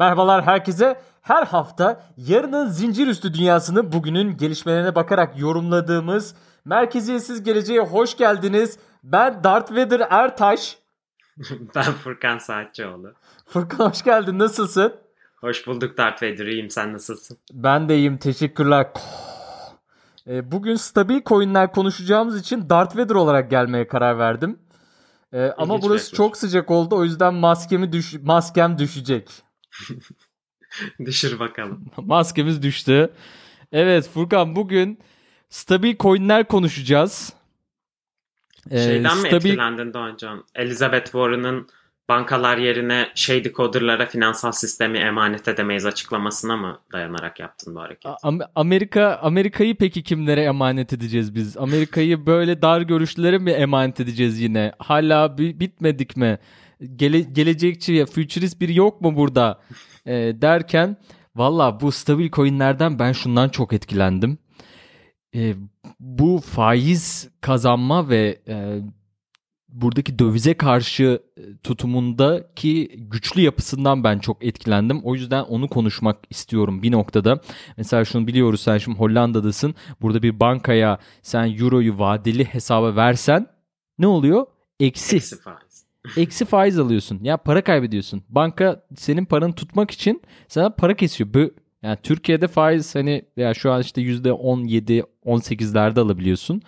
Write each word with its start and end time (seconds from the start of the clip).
Merhabalar 0.00 0.46
herkese. 0.46 1.00
Her 1.22 1.46
hafta 1.46 2.02
yarının 2.16 2.66
zincir 2.66 3.06
üstü 3.06 3.34
dünyasını 3.34 3.92
bugünün 3.92 4.36
gelişmelerine 4.36 4.94
bakarak 4.94 5.38
yorumladığımız 5.38 6.34
Merkeziyetsiz 6.64 7.42
Geleceğe 7.42 7.80
hoş 7.80 8.16
geldiniz. 8.16 8.78
Ben 9.04 9.44
Darth 9.44 9.72
Vader 9.72 10.06
Ertaş. 10.10 10.78
ben 11.74 11.82
Furkan 11.82 12.38
Saatçioğlu. 12.38 13.14
Furkan 13.46 13.90
hoş 13.90 14.02
geldin. 14.02 14.38
Nasılsın? 14.38 14.94
Hoş 15.40 15.66
bulduk 15.66 15.98
Darth 15.98 16.22
Vader. 16.22 16.46
İyiyim. 16.46 16.70
Sen 16.70 16.92
nasılsın? 16.92 17.38
Ben 17.52 17.88
de 17.88 17.96
iyiyim. 17.96 18.18
Teşekkürler. 18.18 18.86
E, 20.26 20.52
bugün 20.52 20.74
stabil 20.74 21.20
coinler 21.26 21.72
konuşacağımız 21.72 22.40
için 22.40 22.70
Darth 22.70 22.96
Vader 22.96 23.14
olarak 23.14 23.50
gelmeye 23.50 23.86
karar 23.86 24.18
verdim. 24.18 24.58
E, 25.32 25.50
ama 25.58 25.82
burası 25.82 26.14
çok 26.14 26.36
sıcak 26.36 26.70
oldu. 26.70 26.96
O 26.96 27.04
yüzden 27.04 27.34
maskemi 27.34 27.92
düş 27.92 28.14
maskem 28.22 28.78
düşecek. 28.78 29.49
Düşür 31.04 31.38
bakalım. 31.38 31.86
Maskemiz 31.96 32.62
düştü. 32.62 33.10
Evet 33.72 34.08
Furkan 34.08 34.56
bugün 34.56 34.98
stabil 35.48 35.96
coinler 35.96 36.48
konuşacağız. 36.48 37.32
Ee, 38.70 38.78
Şeyden 38.78 39.14
stabil... 39.14 39.32
mi 39.32 39.36
etkilendin 39.36 39.94
Doğancan? 39.94 40.44
Elizabeth 40.54 41.04
Warren'ın 41.04 41.68
bankalar 42.08 42.56
yerine 42.58 43.08
shady 43.14 43.52
coder'lara 43.52 44.06
finansal 44.06 44.52
sistemi 44.52 44.98
emanet 44.98 45.48
edemeyiz 45.48 45.86
açıklamasına 45.86 46.56
mı 46.56 46.78
dayanarak 46.92 47.40
yaptın 47.40 47.74
bu 47.74 47.80
hareketi? 47.80 48.14
Amerika 48.54 49.18
Amerika'yı 49.22 49.76
peki 49.76 50.02
kimlere 50.02 50.42
emanet 50.42 50.92
edeceğiz 50.92 51.34
biz? 51.34 51.56
Amerika'yı 51.56 52.26
böyle 52.26 52.62
dar 52.62 52.80
görüşlülere 52.80 53.38
mi 53.38 53.50
emanet 53.50 54.00
edeceğiz 54.00 54.40
yine? 54.40 54.72
Hala 54.78 55.38
bitmedik 55.38 56.16
mi? 56.16 56.38
Gele, 56.96 57.20
gelecekçi 57.20 57.92
ya 57.92 58.06
futurist 58.06 58.60
biri 58.60 58.76
yok 58.78 59.00
mu 59.00 59.16
burada? 59.16 59.60
e, 60.06 60.12
derken 60.42 60.96
valla 61.36 61.80
bu 61.80 61.92
stabil 61.92 62.30
coinlerden 62.30 62.98
ben 62.98 63.12
şundan 63.12 63.48
çok 63.48 63.72
etkilendim. 63.72 64.38
E, 65.34 65.54
bu 66.00 66.40
faiz 66.46 67.30
kazanma 67.40 68.08
ve 68.08 68.42
e, 68.48 68.80
buradaki 69.68 70.18
dövize 70.18 70.54
karşı 70.54 71.22
e, 71.36 71.56
tutumundaki 71.62 72.88
güçlü 72.96 73.40
yapısından 73.40 74.04
ben 74.04 74.18
çok 74.18 74.44
etkilendim. 74.44 75.00
O 75.04 75.14
yüzden 75.14 75.42
onu 75.42 75.68
konuşmak 75.68 76.16
istiyorum 76.30 76.82
bir 76.82 76.92
noktada. 76.92 77.40
Mesela 77.76 78.04
şunu 78.04 78.26
biliyoruz 78.26 78.60
sen 78.60 78.78
şimdi 78.78 78.98
Hollanda'dasın. 78.98 79.74
Burada 80.02 80.22
bir 80.22 80.40
bankaya 80.40 80.98
sen 81.22 81.56
euroyu 81.58 81.98
vadeli 81.98 82.44
hesaba 82.44 82.96
versen 82.96 83.46
ne 83.98 84.06
oluyor? 84.06 84.46
Eksi. 84.80 85.16
Eksi 85.16 85.40
faiz. 85.40 85.69
Eksi 86.16 86.44
faiz 86.44 86.78
alıyorsun. 86.78 87.18
Ya 87.22 87.36
para 87.36 87.64
kaybediyorsun. 87.64 88.22
Banka 88.28 88.84
senin 88.96 89.24
paranı 89.24 89.54
tutmak 89.54 89.90
için 89.90 90.22
sana 90.48 90.70
para 90.70 90.96
kesiyor. 90.96 91.34
Bu 91.34 91.50
yani 91.82 91.98
Türkiye'de 92.02 92.48
faiz 92.48 92.94
hani 92.94 93.22
ya 93.36 93.54
şu 93.54 93.72
an 93.72 93.80
işte 93.80 94.02
%17 94.02 95.02
18'lerde 95.26 96.00
alabiliyorsun 96.00 96.62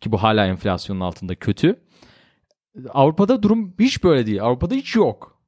ki 0.00 0.12
bu 0.12 0.22
hala 0.22 0.46
enflasyonun 0.46 1.00
altında 1.00 1.34
kötü. 1.34 1.80
Avrupa'da 2.88 3.42
durum 3.42 3.74
hiç 3.78 4.04
böyle 4.04 4.26
değil. 4.26 4.42
Avrupa'da 4.42 4.74
hiç 4.74 4.96
yok. 4.96 5.40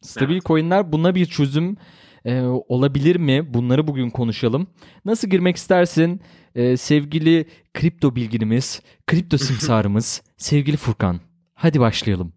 Stabil 0.00 0.34
evet. 0.34 0.44
coinler 0.44 0.92
buna 0.92 1.14
bir 1.14 1.26
çözüm 1.26 1.76
e, 2.24 2.40
olabilir 2.42 3.16
mi? 3.16 3.54
Bunları 3.54 3.86
bugün 3.86 4.10
konuşalım. 4.10 4.66
Nasıl 5.04 5.28
girmek 5.28 5.56
istersin? 5.56 6.20
E, 6.54 6.76
sevgili 6.76 7.46
kripto 7.74 8.16
bilginimiz, 8.16 8.82
kripto 9.06 9.38
simsarımız, 9.38 10.22
sevgili 10.36 10.76
Furkan. 10.76 11.20
Hadi 11.54 11.80
başlayalım. 11.80 12.32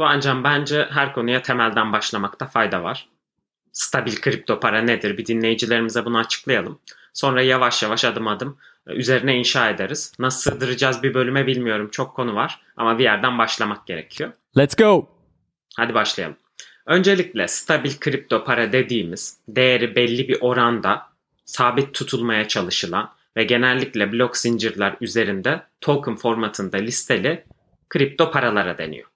Doğancan 0.00 0.44
bence 0.44 0.88
her 0.90 1.12
konuya 1.12 1.42
temelden 1.42 1.92
başlamakta 1.92 2.46
fayda 2.46 2.82
var. 2.82 3.08
Stabil 3.72 4.16
kripto 4.16 4.60
para 4.60 4.80
nedir? 4.82 5.18
Bir 5.18 5.26
dinleyicilerimize 5.26 6.04
bunu 6.04 6.18
açıklayalım. 6.18 6.78
Sonra 7.12 7.42
yavaş 7.42 7.82
yavaş 7.82 8.04
adım 8.04 8.26
adım 8.26 8.56
üzerine 8.86 9.36
inşa 9.36 9.70
ederiz. 9.70 10.12
Nasıl 10.18 10.50
sığdıracağız 10.50 11.02
bir 11.02 11.14
bölüme 11.14 11.46
bilmiyorum. 11.46 11.88
Çok 11.92 12.16
konu 12.16 12.34
var 12.34 12.60
ama 12.76 12.98
bir 12.98 13.04
yerden 13.04 13.38
başlamak 13.38 13.86
gerekiyor. 13.86 14.32
Let's 14.58 14.76
go. 14.76 15.08
Hadi 15.76 15.94
başlayalım. 15.94 16.36
Öncelikle 16.86 17.48
stabil 17.48 17.92
kripto 18.00 18.44
para 18.44 18.72
dediğimiz 18.72 19.38
değeri 19.48 19.96
belli 19.96 20.28
bir 20.28 20.38
oranda 20.40 21.06
sabit 21.44 21.94
tutulmaya 21.94 22.48
çalışılan 22.48 23.10
ve 23.36 23.44
genellikle 23.44 24.12
blok 24.12 24.36
zincirler 24.36 24.96
üzerinde 25.00 25.62
token 25.80 26.16
formatında 26.16 26.76
listeli 26.76 27.44
kripto 27.88 28.30
paralara 28.30 28.78
deniyor. 28.78 29.08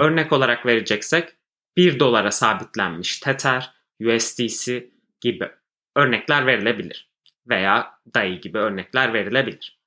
Örnek 0.00 0.32
olarak 0.32 0.66
vereceksek 0.66 1.28
1 1.76 2.00
dolara 2.00 2.30
sabitlenmiş 2.30 3.20
Tether, 3.20 3.72
USDC 4.00 4.90
gibi 5.20 5.48
örnekler 5.96 6.46
verilebilir 6.46 7.10
veya 7.48 7.90
DAI 8.14 8.40
gibi 8.40 8.58
örnekler 8.58 9.14
verilebilir. 9.14 9.80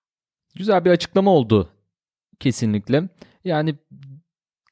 Güzel 0.56 0.85
bir 0.85 0.91
açıklama 0.91 1.31
oldu 1.31 1.69
kesinlikle. 2.40 3.09
Yani 3.44 3.75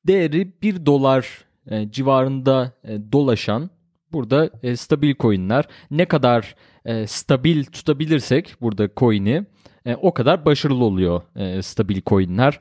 değeri 0.07 0.61
1 0.61 0.85
dolar 0.85 1.45
e, 1.67 1.91
civarında 1.91 2.73
e, 2.83 3.11
dolaşan 3.11 3.69
burada 4.11 4.49
e, 4.63 4.75
stabil 4.75 5.15
coinler 5.15 5.65
ne 5.91 6.05
kadar 6.05 6.55
stabil 7.07 7.65
tutabilirsek 7.65 8.55
burada 8.61 8.89
coin'i 8.97 9.45
o 9.97 10.13
kadar 10.13 10.45
başarılı 10.45 10.83
oluyor 10.83 11.21
stabil 11.61 12.01
coinler. 12.05 12.59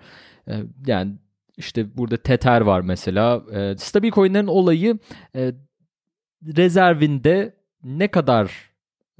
Yani 0.86 1.12
işte 1.60 1.96
burada 1.96 2.16
Tether 2.16 2.60
var 2.60 2.80
mesela. 2.80 3.42
E, 3.52 3.76
stabil 3.76 4.10
coinlerin 4.10 4.46
olayı 4.46 4.98
e, 5.36 5.52
rezervinde 6.56 7.54
ne 7.84 8.08
kadar 8.08 8.70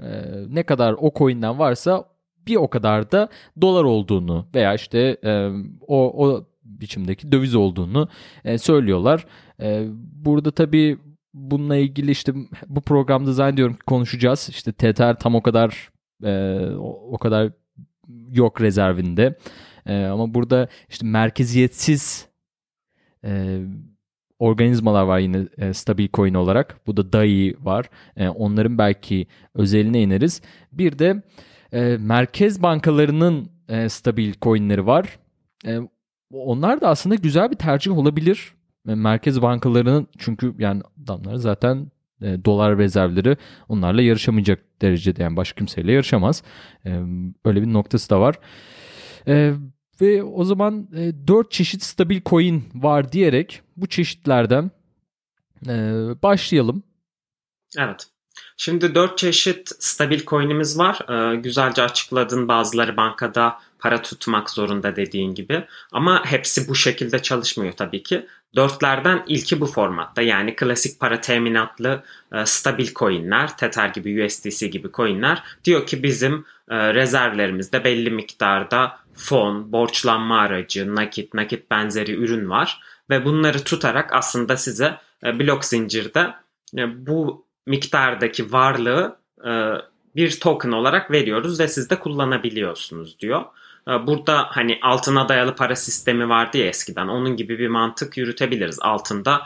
e, 0.03 0.09
ne 0.49 0.63
kadar 0.63 0.97
o 0.99 1.13
coin'den 1.19 1.59
varsa 1.59 2.05
bir 2.47 2.57
o 2.57 2.71
kadar 2.71 3.13
da 3.13 3.29
dolar 3.61 3.85
olduğunu 3.85 4.47
veya 4.55 4.75
işte 4.75 5.17
e, 5.25 5.51
o, 5.87 6.27
o 6.27 6.47
biçimdeki 6.65 7.33
döviz 7.33 7.55
olduğunu 7.55 8.09
e, 8.45 8.59
söylüyorlar. 8.59 9.27
E, 9.61 9.87
burada 10.25 10.51
tabii 10.51 10.99
bununla 11.35 11.77
ilgili 11.77 12.11
işte 12.11 12.33
bu 12.67 12.81
programda 12.81 13.33
zannediyorum 13.33 13.75
ki 13.75 13.85
konuşacağız. 13.87 14.49
İşte 14.51 14.73
Tether 14.73 15.19
tam 15.19 15.35
o 15.35 15.43
kadar 15.43 15.91
e, 16.25 16.61
o, 16.77 17.13
o 17.13 17.19
kadar 17.19 17.53
yok 18.31 18.61
rezervinde. 18.61 19.39
E, 19.87 20.05
ama 20.05 20.35
burada 20.35 20.69
işte 20.89 21.07
merkeziyetsiz 21.07 22.30
e, 23.25 23.61
organizmalar 24.39 25.03
var 25.03 25.19
yine 25.19 25.47
e, 25.59 25.75
stabil 25.75 26.09
coin 26.13 26.35
olarak. 26.35 26.87
Bu 26.87 26.97
da 26.97 27.13
DAI 27.13 27.55
var. 27.61 27.91
E, 28.17 28.29
onların 28.29 28.79
belki 28.79 29.27
özeline 29.55 30.03
ineriz. 30.03 30.43
Bir 30.73 30.99
de 30.99 31.23
e, 31.73 31.97
merkez 32.01 32.63
bankalarının 32.63 33.51
e, 33.69 33.89
stabil 33.89 34.35
coinleri 34.43 34.87
var. 34.87 35.19
E, 35.67 35.79
onlar 36.33 36.81
da 36.81 36.89
aslında 36.89 37.15
güzel 37.15 37.51
bir 37.51 37.57
tercih 37.57 37.99
olabilir. 37.99 38.55
E, 38.89 38.95
merkez 38.95 39.43
bankalarının 39.43 40.07
çünkü 40.19 40.55
yani 40.59 40.83
adamlar 41.05 41.35
zaten 41.35 41.91
e, 42.23 42.45
dolar 42.45 42.79
rezervleri 42.79 43.37
onlarla 43.69 44.03
yarışamayacak 44.03 44.83
derecede 44.83 45.23
yani 45.23 45.37
başka 45.37 45.59
kimseyle 45.59 45.93
yarışamaz. 45.93 46.43
E, 46.87 47.01
öyle 47.45 47.63
bir 47.63 47.73
noktası 47.73 48.11
da 48.11 48.21
var. 48.21 48.39
E, 49.29 49.55
ve 50.01 50.23
o 50.23 50.45
zaman 50.45 50.89
e, 50.97 51.29
4 51.29 51.51
çeşit 51.51 51.83
stabil 51.83 52.21
coin 52.27 52.65
var 52.75 53.13
diyerek 53.13 53.63
bu 53.77 53.87
çeşitlerden 53.87 54.71
e, 55.69 55.75
başlayalım. 56.23 56.83
Evet. 57.79 58.11
Şimdi 58.57 58.95
4 58.95 59.19
çeşit 59.19 59.71
stabil 59.79 60.27
coin'imiz 60.27 60.79
var. 60.79 60.99
Ee, 61.09 61.37
güzelce 61.37 61.83
açıkladın 61.83 62.49
bazıları 62.49 62.97
bankada 62.97 63.59
para 63.79 64.03
tutmak 64.03 64.51
zorunda 64.51 64.97
dediğin 64.97 65.35
gibi. 65.35 65.65
Ama 65.93 66.25
hepsi 66.25 66.69
bu 66.69 66.75
şekilde 66.75 67.23
çalışmıyor 67.23 67.73
tabii 67.73 68.03
ki. 68.03 68.27
Dörtlerden 68.57 69.25
ilki 69.27 69.61
bu 69.61 69.67
formatta 69.67 70.23
yani 70.23 70.57
klasik 70.57 71.01
para 71.01 71.21
teminatlı 71.21 72.03
e, 72.33 72.47
stabil 72.47 72.95
coinler, 72.95 73.57
Tether 73.57 73.89
gibi 73.89 74.25
USDC 74.25 74.67
gibi 74.67 74.89
coinler 74.93 75.43
diyor 75.65 75.87
ki 75.87 76.03
bizim 76.03 76.45
e, 76.71 76.95
rezervlerimizde 76.95 77.85
belli 77.85 78.11
miktarda 78.11 78.99
fon, 79.15 79.73
borçlanma 79.73 80.41
aracı, 80.41 80.95
nakit, 80.95 81.35
nakit 81.35 81.71
benzeri 81.71 82.15
ürün 82.15 82.51
var 82.51 82.81
ve 83.11 83.25
bunları 83.25 83.65
tutarak 83.65 84.13
aslında 84.13 84.57
size 84.57 84.99
e, 85.25 85.39
blok 85.39 85.65
zincirde 85.65 86.35
e, 86.77 87.07
bu 87.07 87.47
miktardaki 87.67 88.53
varlığı 88.53 89.17
e, 89.45 89.73
bir 90.17 90.41
token 90.41 90.73
olarak 90.73 91.11
veriyoruz 91.11 91.61
ve 91.61 91.69
siz 91.69 91.91
de 91.91 91.99
kullanabiliyorsunuz 91.99 93.19
diyor. 93.21 93.45
Burada 93.87 94.47
hani 94.51 94.79
altına 94.83 95.29
dayalı 95.29 95.55
para 95.55 95.77
sistemi 95.77 96.29
vardı 96.29 96.59
ya 96.59 96.67
eskiden. 96.67 97.09
Onun 97.09 97.37
gibi 97.37 97.59
bir 97.59 97.69
mantık 97.69 98.17
yürütebiliriz. 98.17 98.79
Altında 98.81 99.43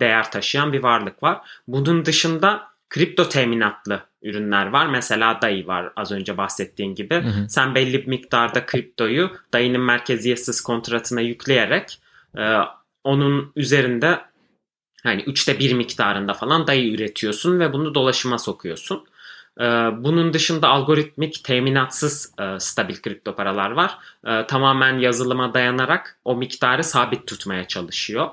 değer 0.00 0.30
taşıyan 0.30 0.72
bir 0.72 0.82
varlık 0.82 1.22
var. 1.22 1.40
Bunun 1.68 2.04
dışında 2.04 2.68
kripto 2.90 3.28
teminatlı 3.28 4.02
ürünler 4.22 4.66
var. 4.66 4.86
Mesela 4.86 5.42
DAI 5.42 5.66
var 5.66 5.92
az 5.96 6.12
önce 6.12 6.36
bahsettiğin 6.36 6.94
gibi. 6.94 7.14
Hı 7.14 7.28
hı. 7.28 7.48
Sen 7.48 7.74
belli 7.74 8.02
bir 8.02 8.06
miktarda 8.06 8.66
kriptoyu 8.66 9.30
DAI'nin 9.52 9.80
merkeziyetsiz 9.80 10.60
kontratına 10.60 11.20
yükleyerek 11.20 12.00
e, 12.38 12.56
onun 13.04 13.52
üzerinde 13.56 14.20
hani 15.02 15.22
üçte 15.22 15.58
bir 15.58 15.72
miktarında 15.72 16.34
falan 16.34 16.66
DAI 16.66 16.94
üretiyorsun 16.94 17.60
ve 17.60 17.72
bunu 17.72 17.94
dolaşıma 17.94 18.38
sokuyorsun. 18.38 19.04
Ee, 19.60 19.64
bunun 19.98 20.32
dışında 20.32 20.68
algoritmik 20.68 21.44
teminatsız 21.44 22.32
e, 22.40 22.60
stabil 22.60 22.96
kripto 22.96 23.34
paralar 23.36 23.70
var. 23.70 23.98
Ee, 24.26 24.46
tamamen 24.46 24.98
yazılıma 24.98 25.54
dayanarak 25.54 26.18
o 26.24 26.36
miktarı 26.36 26.84
sabit 26.84 27.26
tutmaya 27.26 27.68
çalışıyor. 27.68 28.28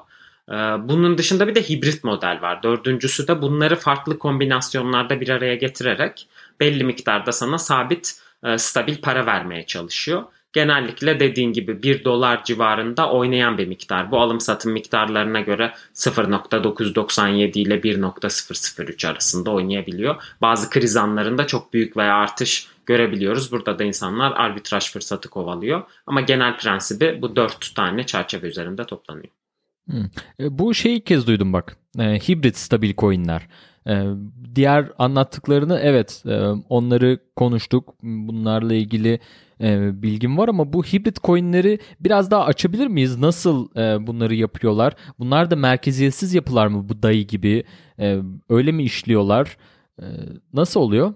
Ee, 0.49 0.53
bunun 0.89 1.17
dışında 1.17 1.47
bir 1.47 1.55
de 1.55 1.69
hibrit 1.69 2.03
model 2.03 2.41
var. 2.41 2.63
Dördüncüsü 2.63 3.27
de 3.27 3.41
bunları 3.41 3.75
farklı 3.75 4.19
kombinasyonlarda 4.19 5.21
bir 5.21 5.29
araya 5.29 5.55
getirerek 5.55 6.27
belli 6.59 6.83
miktarda 6.83 7.31
sana 7.31 7.57
sabit 7.57 8.21
e, 8.43 8.57
stabil 8.57 9.01
para 9.01 9.25
vermeye 9.25 9.65
çalışıyor 9.65 10.23
genellikle 10.55 11.19
dediğin 11.19 11.53
gibi 11.53 11.83
1 11.83 12.03
dolar 12.03 12.43
civarında 12.43 13.11
oynayan 13.11 13.57
bir 13.57 13.67
miktar. 13.67 14.11
Bu 14.11 14.19
alım 14.19 14.39
satım 14.39 14.71
miktarlarına 14.71 15.39
göre 15.39 15.73
0.997 15.93 17.59
ile 17.59 17.75
1.003 17.75 19.07
arasında 19.07 19.51
oynayabiliyor. 19.51 20.15
Bazı 20.41 20.69
kriz 20.69 20.97
anlarında 20.97 21.47
çok 21.47 21.73
büyük 21.73 21.97
veya 21.97 22.15
artış 22.15 22.67
görebiliyoruz. 22.85 23.51
Burada 23.51 23.79
da 23.79 23.83
insanlar 23.83 24.31
arbitraj 24.31 24.91
fırsatı 24.91 25.29
kovalıyor. 25.29 25.83
Ama 26.07 26.21
genel 26.21 26.57
prensibi 26.57 27.19
bu 27.21 27.35
4 27.35 27.75
tane 27.75 28.05
çerçeve 28.05 28.47
üzerinde 28.47 28.83
toplanıyor. 28.83 29.44
Hmm. 29.89 30.09
Bu 30.57 30.73
şeyi 30.73 30.97
ilk 30.97 31.05
kez 31.05 31.27
duydum 31.27 31.53
bak. 31.53 31.77
E, 31.99 32.03
hibrit 32.03 32.57
stabil 32.57 32.93
coinler. 32.97 33.47
E, 33.87 34.03
diğer 34.55 34.91
anlattıklarını 34.97 35.79
evet 35.83 36.23
e, 36.25 36.39
onları 36.69 37.19
konuştuk. 37.35 37.95
Bunlarla 38.03 38.73
ilgili 38.73 39.19
e, 39.61 40.01
bilgim 40.01 40.37
var 40.37 40.47
ama 40.47 40.73
bu 40.73 40.83
hibrit 40.83 41.23
coinleri 41.23 41.79
biraz 41.99 42.31
daha 42.31 42.45
açabilir 42.45 42.87
miyiz? 42.87 43.17
Nasıl 43.17 43.69
e, 43.75 44.07
bunları 44.07 44.35
yapıyorlar? 44.35 44.93
Bunlar 45.19 45.51
da 45.51 45.55
merkeziyetsiz 45.55 46.33
yapılar 46.33 46.67
mı 46.67 46.89
bu 46.89 47.03
DAI 47.03 47.27
gibi? 47.27 47.63
E, 47.99 48.19
öyle 48.49 48.71
mi 48.71 48.83
işliyorlar? 48.83 49.57
E, 50.01 50.05
nasıl 50.53 50.79
oluyor? 50.79 51.13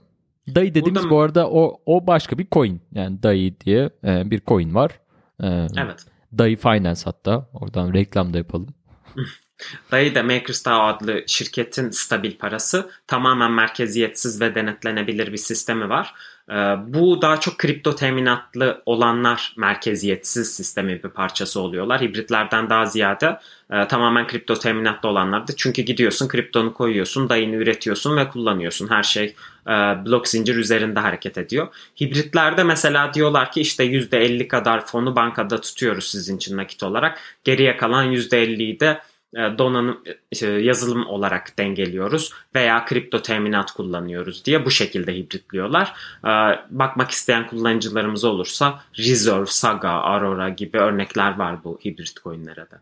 DAI 0.56 0.75
dediğimiz 0.75 1.04
Burada... 1.04 1.16
bu 1.16 1.19
arada 1.19 1.50
o 1.50 1.81
o 1.86 2.07
başka 2.07 2.38
bir 2.38 2.48
coin. 2.51 2.81
Yani 2.92 3.24
DAI 3.24 3.60
diye 3.60 3.89
e, 4.04 4.31
bir 4.31 4.42
coin 4.48 4.75
var. 4.75 5.00
E, 5.44 5.48
evet. 5.77 6.06
DAI 6.38 6.56
Finance 6.56 7.02
hatta. 7.04 7.50
Oradan 7.54 7.94
reklam 7.94 8.34
da 8.34 8.38
yapalım. 8.38 8.76
DAI 9.92 10.16
de 10.16 10.22
MakerStao 10.22 10.81
adlı 10.81 11.24
şirketin 11.28 11.90
stabil 11.90 12.38
parası 12.38 12.90
tamamen 13.08 13.52
merkeziyetsiz 13.52 14.42
ve 14.42 14.56
denetlenebilir 14.56 15.31
bir 15.31 15.38
sistemi 15.38 15.90
var. 15.90 16.14
Ee, 16.50 16.75
bu 16.88 17.22
daha 17.22 17.40
çok 17.40 17.57
kripto 17.57 17.96
teminatlı 17.96 18.81
olanlar 18.86 19.54
merkeziyetsiz 19.57 20.56
sistemin 20.56 21.04
bir 21.04 21.10
parçası 21.10 21.62
oluyorlar. 21.62 22.01
Hibritlerden 22.01 22.69
daha 22.69 22.86
ziyade 22.86 23.40
e, 23.72 23.88
tamamen 23.88 24.28
kripto 24.28 24.56
teminatlı 24.56 25.10
olanlardı. 25.10 25.51
Çünkü 25.57 25.81
gidiyorsun 25.81 26.28
kriptonu 26.28 26.74
koyuyorsun, 26.74 27.30
dayını 27.30 27.56
üretiyorsun 27.56 28.18
ve 28.18 28.30
kullanıyorsun. 28.30 28.88
Her 28.88 29.04
şey 29.04 29.36
e, 29.68 29.72
blok 30.06 30.28
zincir 30.28 30.56
üzerinde 30.56 31.00
hareket 31.00 31.38
ediyor. 31.38 31.68
Hibritlerde 32.01 32.63
mesela 32.63 33.13
diyorlar 33.13 33.52
ki 33.52 33.62
işte 33.62 33.86
%50 33.86 34.48
kadar 34.48 34.86
fonu 34.86 35.16
bankada 35.16 35.62
tutuyoruz 35.62 36.12
sizin 36.12 36.38
için 36.38 36.57
nakit 36.57 36.84
olarak. 36.84 37.19
Geriye 37.44 37.78
kalan 37.78 38.13
%50'yi 38.13 38.80
de 38.80 39.02
donanım 39.36 40.04
e, 40.42 40.48
yazılım 40.48 41.08
olarak 41.08 41.58
dengeliyoruz 41.58 42.34
veya 42.56 42.86
kripto 42.86 43.22
teminat 43.22 43.72
kullanıyoruz 43.72 44.46
diye 44.46 44.66
bu 44.66 44.72
şekilde 44.72 45.16
hibritliyorlar. 45.16 45.94
E, 46.24 46.31
bakmak 46.70 47.12
isteyen 47.12 47.48
kullanıcılarımız 47.48 48.24
olursa 48.24 48.81
Reserve, 48.98 49.46
Saga, 49.46 49.90
Aurora 49.90 50.50
gibi 50.50 50.78
örnekler 50.78 51.38
var 51.38 51.64
bu 51.64 51.80
hibrit 51.86 52.24
coinlere 52.24 52.66
de. 52.72 52.76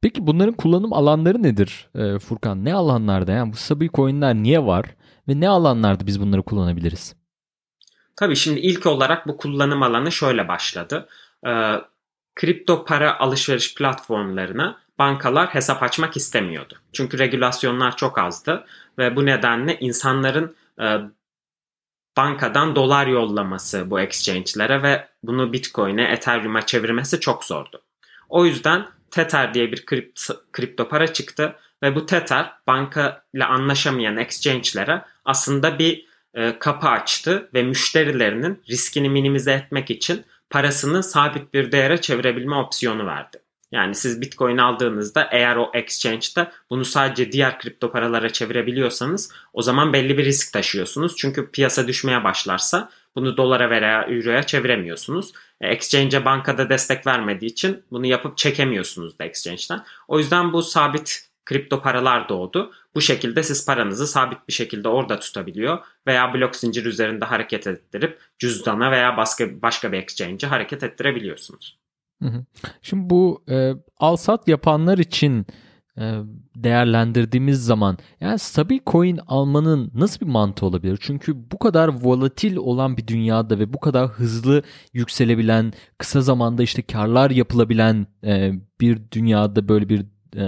Peki 0.00 0.26
bunların 0.26 0.54
kullanım 0.54 0.92
alanları 0.92 1.42
nedir 1.42 1.88
Furkan? 2.20 2.64
Ne 2.64 2.74
alanlarda 2.74 3.32
yani 3.32 3.52
bu 3.52 3.56
stabil 3.56 3.88
coinler 3.88 4.34
niye 4.34 4.66
var 4.66 4.86
ve 5.28 5.40
ne 5.40 5.48
alanlarda 5.48 6.06
biz 6.06 6.20
bunları 6.20 6.42
kullanabiliriz? 6.42 7.14
Tabii 8.16 8.36
şimdi 8.36 8.60
ilk 8.60 8.86
olarak 8.86 9.28
bu 9.28 9.36
kullanım 9.36 9.82
alanı 9.82 10.12
şöyle 10.12 10.48
başladı. 10.48 11.08
kripto 12.34 12.84
para 12.84 13.18
alışveriş 13.18 13.74
platformlarına 13.74 14.83
bankalar 14.98 15.54
hesap 15.54 15.82
açmak 15.82 16.16
istemiyordu. 16.16 16.74
Çünkü 16.92 17.18
regülasyonlar 17.18 17.96
çok 17.96 18.18
azdı 18.18 18.66
ve 18.98 19.16
bu 19.16 19.26
nedenle 19.26 19.78
insanların 19.78 20.56
e, 20.80 20.98
bankadan 22.16 22.76
dolar 22.76 23.06
yollaması 23.06 23.90
bu 23.90 24.00
exchange'lere 24.00 24.82
ve 24.82 25.08
bunu 25.22 25.52
Bitcoin'e, 25.52 26.02
Ethereum'a 26.02 26.66
çevirmesi 26.66 27.20
çok 27.20 27.44
zordu. 27.44 27.82
O 28.28 28.46
yüzden 28.46 28.86
Tether 29.10 29.54
diye 29.54 29.72
bir 29.72 29.86
kripto, 29.86 30.34
kripto 30.52 30.88
para 30.88 31.12
çıktı 31.12 31.56
ve 31.82 31.94
bu 31.94 32.06
Tether 32.06 32.52
banka 32.66 33.24
ile 33.34 33.44
anlaşamayan 33.44 34.16
exchange'lere 34.16 35.04
aslında 35.24 35.78
bir 35.78 36.06
e, 36.34 36.58
kapı 36.58 36.88
açtı 36.88 37.50
ve 37.54 37.62
müşterilerinin 37.62 38.62
riskini 38.68 39.08
minimize 39.08 39.52
etmek 39.52 39.90
için 39.90 40.24
parasını 40.50 41.02
sabit 41.02 41.54
bir 41.54 41.72
değere 41.72 42.00
çevirebilme 42.00 42.56
opsiyonu 42.56 43.06
verdi. 43.06 43.43
Yani 43.74 43.94
siz 43.94 44.20
Bitcoin 44.20 44.58
aldığınızda 44.58 45.28
eğer 45.30 45.56
o 45.56 45.70
exchange'de 45.74 46.50
bunu 46.70 46.84
sadece 46.84 47.32
diğer 47.32 47.58
kripto 47.58 47.92
paralara 47.92 48.30
çevirebiliyorsanız 48.30 49.32
o 49.52 49.62
zaman 49.62 49.92
belli 49.92 50.18
bir 50.18 50.24
risk 50.24 50.52
taşıyorsunuz. 50.52 51.16
Çünkü 51.16 51.50
piyasa 51.50 51.88
düşmeye 51.88 52.24
başlarsa 52.24 52.90
bunu 53.16 53.36
dolara 53.36 53.70
veya 53.70 54.02
euroya 54.02 54.42
çeviremiyorsunuz. 54.42 55.32
E, 55.60 55.68
exchange'e 55.68 56.24
bankada 56.24 56.68
destek 56.68 57.06
vermediği 57.06 57.50
için 57.50 57.82
bunu 57.90 58.06
yapıp 58.06 58.38
çekemiyorsunuz 58.38 59.18
da 59.18 59.24
exchange'den. 59.24 59.84
O 60.08 60.18
yüzden 60.18 60.52
bu 60.52 60.62
sabit 60.62 61.28
kripto 61.44 61.82
paralar 61.82 62.28
doğdu. 62.28 62.72
Bu 62.94 63.00
şekilde 63.00 63.42
siz 63.42 63.66
paranızı 63.66 64.06
sabit 64.06 64.48
bir 64.48 64.52
şekilde 64.52 64.88
orada 64.88 65.18
tutabiliyor 65.18 65.78
veya 66.06 66.34
blok 66.34 66.56
zincir 66.56 66.84
üzerinde 66.84 67.24
hareket 67.24 67.66
ettirip 67.66 68.18
cüzdana 68.38 68.90
veya 68.90 69.16
başka 69.16 69.62
başka 69.62 69.92
bir 69.92 69.98
exchange'e 69.98 70.48
hareket 70.48 70.82
ettirebiliyorsunuz. 70.82 71.83
Şimdi 72.82 73.10
bu 73.10 73.44
e, 73.50 73.72
al 73.98 74.16
sat 74.16 74.48
yapanlar 74.48 74.98
için 74.98 75.46
e, 75.98 76.14
değerlendirdiğimiz 76.56 77.64
zaman 77.64 77.98
yani 78.20 78.38
stabil 78.38 78.78
coin 78.86 79.20
almanın 79.26 79.90
nasıl 79.94 80.20
bir 80.20 80.30
mantığı 80.30 80.66
olabilir? 80.66 80.98
Çünkü 81.00 81.50
bu 81.50 81.58
kadar 81.58 81.88
volatil 82.02 82.56
olan 82.56 82.96
bir 82.96 83.06
dünyada 83.06 83.58
ve 83.58 83.72
bu 83.72 83.80
kadar 83.80 84.08
hızlı 84.08 84.62
yükselebilen, 84.92 85.72
kısa 85.98 86.20
zamanda 86.20 86.62
işte 86.62 86.82
karlar 86.82 87.30
yapılabilen 87.30 88.06
e, 88.24 88.52
bir 88.80 89.10
dünyada 89.10 89.68
böyle 89.68 89.88
bir 89.88 90.06
e, 90.36 90.44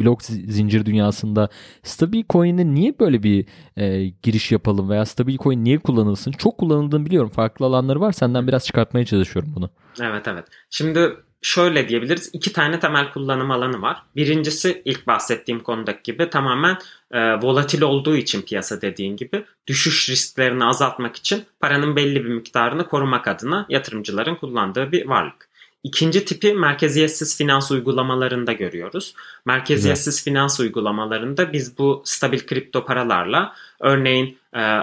blok 0.00 0.22
zincir 0.22 0.86
dünyasında 0.86 1.48
stabil 1.82 2.24
coin'e 2.30 2.74
niye 2.74 2.98
böyle 3.00 3.22
bir 3.22 3.46
e, 3.76 4.06
giriş 4.22 4.52
yapalım 4.52 4.90
veya 4.90 5.06
stabil 5.06 5.38
coin 5.38 5.64
niye 5.64 5.78
kullanılsın? 5.78 6.32
Çok 6.32 6.58
kullanıldığını 6.58 7.06
biliyorum. 7.06 7.30
Farklı 7.30 7.66
alanları 7.66 8.00
var. 8.00 8.12
Senden 8.12 8.46
biraz 8.46 8.66
çıkartmaya 8.66 9.06
çalışıyorum 9.06 9.52
bunu. 9.56 9.70
Evet 10.00 10.28
evet. 10.28 10.44
Şimdi 10.70 11.16
şöyle 11.42 11.88
diyebiliriz. 11.88 12.30
iki 12.32 12.52
tane 12.52 12.80
temel 12.80 13.12
kullanım 13.12 13.50
alanı 13.50 13.82
var. 13.82 14.02
Birincisi 14.16 14.82
ilk 14.84 15.06
bahsettiğim 15.06 15.60
konudaki 15.60 16.12
gibi 16.12 16.30
tamamen 16.30 16.78
e, 17.10 17.34
volatil 17.34 17.82
olduğu 17.82 18.16
için 18.16 18.42
piyasa 18.42 18.80
dediğin 18.80 19.16
gibi 19.16 19.44
düşüş 19.66 20.10
risklerini 20.10 20.64
azaltmak 20.64 21.16
için 21.16 21.44
paranın 21.60 21.96
belli 21.96 22.24
bir 22.24 22.30
miktarını 22.30 22.88
korumak 22.88 23.28
adına 23.28 23.66
yatırımcıların 23.68 24.34
kullandığı 24.34 24.92
bir 24.92 25.06
varlık. 25.06 25.47
İkinci 25.82 26.24
tipi 26.24 26.54
merkeziyetsiz 26.54 27.38
finans 27.38 27.70
uygulamalarında 27.70 28.52
görüyoruz. 28.52 29.14
Merkeziyetsiz 29.46 30.16
Güzel. 30.16 30.24
finans 30.24 30.60
uygulamalarında 30.60 31.52
biz 31.52 31.78
bu 31.78 32.02
stabil 32.04 32.46
kripto 32.46 32.84
paralarla 32.84 33.54
örneğin 33.80 34.38
e, 34.56 34.78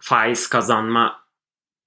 faiz 0.00 0.48
kazanma 0.48 1.20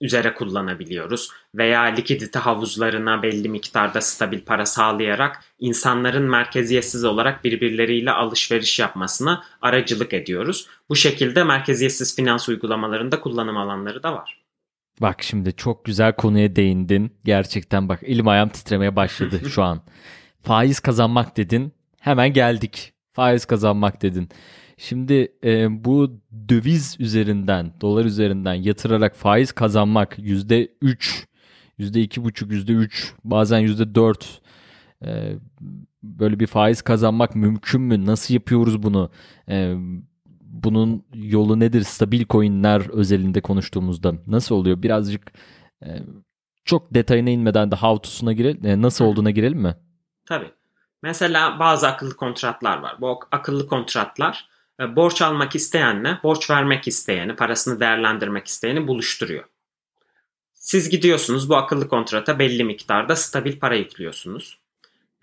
üzere 0.01 0.34
kullanabiliyoruz 0.34 1.29
veya 1.55 1.82
likidite 1.82 2.39
havuzlarına 2.39 3.24
belli 3.24 3.50
miktarda 3.50 4.01
stabil 4.01 4.41
para 4.41 4.65
sağlayarak 4.65 5.43
insanların 5.60 6.24
merkeziyetsiz 6.24 7.03
olarak 7.03 7.43
birbirleriyle 7.43 8.12
alışveriş 8.12 8.79
yapmasına 8.79 9.43
aracılık 9.62 10.13
ediyoruz. 10.13 10.67
Bu 10.89 10.96
şekilde 10.96 11.43
merkeziyetsiz 11.43 12.15
finans 12.15 12.50
uygulamalarında 12.50 13.20
kullanım 13.20 13.58
alanları 13.58 14.03
da 14.03 14.13
var. 14.13 14.43
Bak 15.02 15.24
şimdi 15.24 15.56
çok 15.56 15.86
güzel 15.86 16.16
konuya 16.16 16.56
değindin. 16.56 17.12
Gerçekten 17.26 17.90
bak 17.90 18.00
elim 18.04 18.28
ayağım 18.28 18.50
titremeye 18.50 18.96
başladı 18.96 19.42
şu 19.50 19.64
an. 19.64 19.82
faiz 20.42 20.80
kazanmak 20.80 21.38
dedin. 21.38 21.74
Hemen 22.00 22.34
geldik. 22.34 22.94
Faiz 23.14 23.46
kazanmak 23.46 24.02
dedin. 24.02 24.30
Şimdi 24.78 25.32
e, 25.44 25.84
bu 25.86 26.20
döviz 26.50 26.96
üzerinden, 27.00 27.74
dolar 27.82 28.06
üzerinden 28.06 28.54
yatırarak 28.54 29.16
faiz 29.16 29.52
kazanmak 29.52 30.20
yüzde 30.20 30.70
üç, 30.82 31.26
yüzde 31.78 32.02
iki 32.02 32.24
buçuk, 32.24 32.52
yüzde 32.52 32.74
üç, 32.74 33.14
bazen 33.24 33.60
yüzde 33.60 33.96
dört 33.96 34.42
e, 35.06 35.34
böyle 36.04 36.40
bir 36.40 36.48
faiz 36.48 36.82
kazanmak 36.82 37.36
mümkün 37.36 37.82
mü? 37.82 38.06
Nasıl 38.06 38.34
yapıyoruz 38.34 38.84
bunu? 38.84 39.12
E, 39.50 39.76
bunun 40.54 41.06
yolu 41.14 41.60
nedir? 41.60 41.84
Stabil 41.84 42.26
coinler 42.30 42.90
özelinde 42.90 43.42
konuştuğumuzda 43.42 44.14
nasıl 44.28 44.56
oluyor? 44.56 44.82
Birazcık 44.82 45.32
e, 45.84 45.88
çok 46.66 46.94
detayına 46.94 47.30
inmeden 47.30 47.72
de 47.72 47.76
how 47.76 48.02
to'suna 48.02 48.34
girelim. 48.34 48.66
E, 48.66 48.82
nasıl 48.82 49.06
olduğuna 49.06 49.32
girelim 49.32 49.60
mi? 49.60 49.76
Tabii. 50.26 50.52
Mesela 51.02 51.60
bazı 51.60 51.88
akıllı 51.88 52.16
kontratlar 52.16 52.78
var. 52.78 52.96
Bu 53.02 53.20
akıllı 53.32 53.68
kontratlar 53.68 54.48
e, 54.80 54.96
borç 54.96 55.22
almak 55.22 55.56
isteyenle 55.56 56.20
borç 56.24 56.50
vermek 56.50 56.88
isteyeni, 56.88 57.36
parasını 57.36 57.80
değerlendirmek 57.80 58.48
isteyeni 58.48 58.88
buluşturuyor. 58.88 59.44
Siz 60.54 60.90
gidiyorsunuz 60.90 61.50
bu 61.50 61.56
akıllı 61.56 61.88
kontrata 61.88 62.40
belli 62.40 62.64
miktarda 62.64 63.16
stabil 63.16 63.60
para 63.60 63.76
yüklüyorsunuz. 63.76 64.58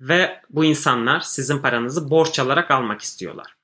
Ve 0.00 0.40
bu 0.50 0.64
insanlar 0.64 1.20
sizin 1.20 1.58
paranızı 1.58 2.10
borç 2.10 2.38
alarak 2.38 2.70
almak 2.70 3.00
istiyorlar. 3.00 3.59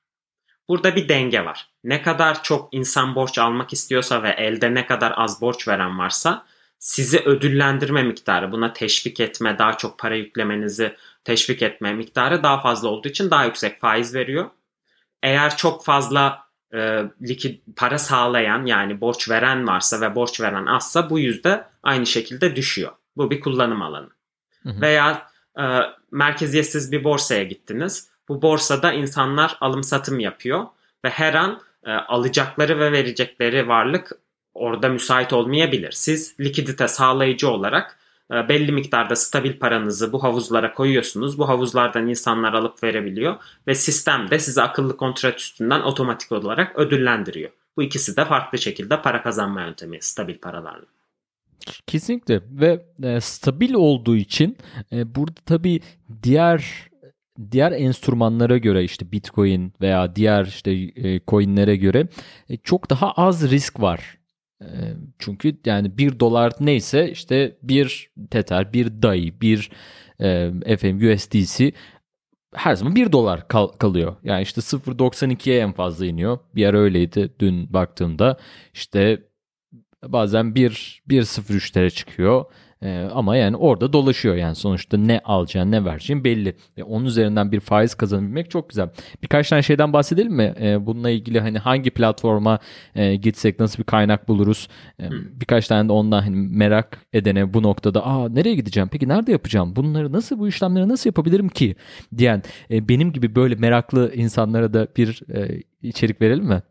Burada 0.69 0.95
bir 0.95 1.09
denge 1.09 1.45
var. 1.45 1.69
Ne 1.83 2.01
kadar 2.01 2.43
çok 2.43 2.73
insan 2.73 3.15
borç 3.15 3.37
almak 3.37 3.73
istiyorsa 3.73 4.23
ve 4.23 4.29
elde 4.29 4.73
ne 4.73 4.85
kadar 4.85 5.13
az 5.15 5.41
borç 5.41 5.67
veren 5.67 5.99
varsa 5.99 6.45
sizi 6.79 7.19
ödüllendirme 7.19 8.03
miktarı, 8.03 8.51
buna 8.51 8.73
teşvik 8.73 9.19
etme, 9.19 9.57
daha 9.59 9.77
çok 9.77 9.99
para 9.99 10.15
yüklemenizi 10.15 10.95
teşvik 11.23 11.61
etme 11.61 11.93
miktarı 11.93 12.43
daha 12.43 12.61
fazla 12.61 12.89
olduğu 12.89 13.07
için 13.07 13.29
daha 13.29 13.45
yüksek 13.45 13.81
faiz 13.81 14.15
veriyor. 14.15 14.49
Eğer 15.23 15.57
çok 15.57 15.85
fazla 15.85 16.43
e, 16.73 17.03
likit 17.21 17.63
para 17.75 17.97
sağlayan 17.97 18.65
yani 18.65 19.01
borç 19.01 19.29
veren 19.29 19.67
varsa 19.67 20.01
ve 20.01 20.15
borç 20.15 20.41
veren 20.41 20.65
azsa 20.65 21.09
bu 21.09 21.19
yüzde 21.19 21.67
aynı 21.83 22.05
şekilde 22.05 22.55
düşüyor. 22.55 22.91
Bu 23.17 23.31
bir 23.31 23.39
kullanım 23.39 23.81
alanı. 23.81 24.09
Hı 24.63 24.69
hı. 24.69 24.81
Veya 24.81 25.29
e, 25.59 25.63
merkeziyetsiz 26.11 26.91
bir 26.91 27.03
borsaya 27.03 27.43
gittiniz. 27.43 28.09
Bu 28.29 28.41
borsada 28.41 28.93
insanlar 28.93 29.57
alım 29.61 29.83
satım 29.83 30.19
yapıyor 30.19 30.65
ve 31.05 31.09
her 31.09 31.33
an 31.33 31.61
e, 31.85 31.91
alacakları 31.91 32.79
ve 32.79 32.91
verecekleri 32.91 33.67
varlık 33.67 34.11
orada 34.53 34.89
müsait 34.89 35.33
olmayabilir. 35.33 35.91
Siz 35.91 36.35
likidite 36.39 36.87
sağlayıcı 36.87 37.49
olarak 37.49 37.97
e, 38.31 38.49
belli 38.49 38.71
miktarda 38.71 39.15
stabil 39.15 39.59
paranızı 39.59 40.11
bu 40.11 40.23
havuzlara 40.23 40.73
koyuyorsunuz. 40.73 41.37
Bu 41.37 41.49
havuzlardan 41.49 42.07
insanlar 42.07 42.53
alıp 42.53 42.83
verebiliyor 42.83 43.35
ve 43.67 43.75
sistem 43.75 44.31
de 44.31 44.39
sizi 44.39 44.61
akıllı 44.61 44.97
kontrat 44.97 45.39
üstünden 45.39 45.81
otomatik 45.81 46.31
olarak 46.31 46.79
ödüllendiriyor. 46.79 47.49
Bu 47.77 47.83
ikisi 47.83 48.17
de 48.17 48.25
farklı 48.25 48.57
şekilde 48.57 49.01
para 49.01 49.23
kazanma 49.23 49.61
yöntemi 49.61 49.97
stabil 50.01 50.37
paralarla. 50.37 50.85
Kesinlikle 51.87 52.41
ve 52.51 52.85
e, 53.03 53.21
stabil 53.21 53.73
olduğu 53.73 54.15
için 54.15 54.57
e, 54.91 55.15
burada 55.15 55.41
tabii 55.45 55.81
diğer 56.23 56.87
diğer 57.51 57.71
enstrümanlara 57.71 58.57
göre 58.57 58.83
işte 58.83 59.11
Bitcoin 59.11 59.73
veya 59.81 60.15
diğer 60.15 60.45
işte 60.45 60.71
e, 60.71 61.19
coinlere 61.27 61.75
göre 61.75 62.07
e, 62.49 62.57
çok 62.57 62.89
daha 62.89 63.11
az 63.11 63.51
risk 63.51 63.81
var. 63.81 64.17
E, 64.61 64.67
çünkü 65.19 65.57
yani 65.65 65.97
bir 65.97 66.19
dolar 66.19 66.53
neyse 66.59 67.11
işte 67.11 67.57
bir 67.63 68.09
Tether, 68.31 68.73
bir 68.73 69.01
DAI, 69.01 69.41
bir 69.41 69.71
e, 70.21 71.13
USDC 71.13 71.71
her 72.55 72.75
zaman 72.75 72.95
bir 72.95 73.11
dolar 73.11 73.47
kal- 73.47 73.67
kalıyor. 73.67 74.15
Yani 74.23 74.41
işte 74.41 74.61
0.92'ye 74.61 75.59
en 75.59 75.71
fazla 75.71 76.05
iniyor. 76.05 76.39
Bir 76.55 76.65
ara 76.65 76.77
öyleydi 76.79 77.33
dün 77.39 77.73
baktığımda. 77.73 78.37
işte 78.73 79.23
bazen 80.03 80.45
1.03'lere 80.45 81.89
çıkıyor. 81.89 82.45
Ee, 82.81 83.09
ama 83.13 83.35
yani 83.37 83.57
orada 83.57 83.93
dolaşıyor 83.93 84.35
yani 84.35 84.55
sonuçta 84.55 84.97
ne 84.97 85.21
alacağın 85.25 85.71
ne 85.71 85.85
vereceğin 85.85 86.23
belli. 86.23 86.55
Ve 86.77 86.83
onun 86.83 87.05
üzerinden 87.05 87.51
bir 87.51 87.59
faiz 87.59 87.95
kazanabilmek 87.95 88.51
çok 88.51 88.69
güzel. 88.69 88.89
Birkaç 89.23 89.49
tane 89.49 89.61
şeyden 89.61 89.93
bahsedelim 89.93 90.33
mi? 90.33 90.53
Ee, 90.61 90.85
bununla 90.85 91.09
ilgili 91.09 91.39
hani 91.39 91.57
hangi 91.57 91.89
platforma 91.91 92.59
e, 92.95 93.15
gitsek 93.15 93.59
nasıl 93.59 93.79
bir 93.79 93.83
kaynak 93.83 94.27
buluruz? 94.27 94.67
Ee, 94.99 95.09
birkaç 95.11 95.67
tane 95.67 95.89
de 95.89 95.93
ondan 95.93 96.21
hani 96.21 96.35
merak 96.35 96.97
edene 97.13 97.53
bu 97.53 97.63
noktada 97.63 98.05
aa 98.05 98.29
nereye 98.29 98.55
gideceğim 98.55 98.89
peki 98.91 99.07
nerede 99.07 99.31
yapacağım? 99.31 99.75
Bunları 99.75 100.11
nasıl 100.11 100.39
bu 100.39 100.47
işlemleri 100.47 100.89
nasıl 100.89 101.09
yapabilirim 101.09 101.49
ki? 101.49 101.75
diyen 102.17 102.43
e, 102.71 102.89
benim 102.89 103.11
gibi 103.13 103.35
böyle 103.35 103.55
meraklı 103.55 104.13
insanlara 104.15 104.73
da 104.73 104.87
bir 104.97 105.21
e, 105.35 105.61
içerik 105.81 106.21
verelim 106.21 106.45
mi? 106.45 106.61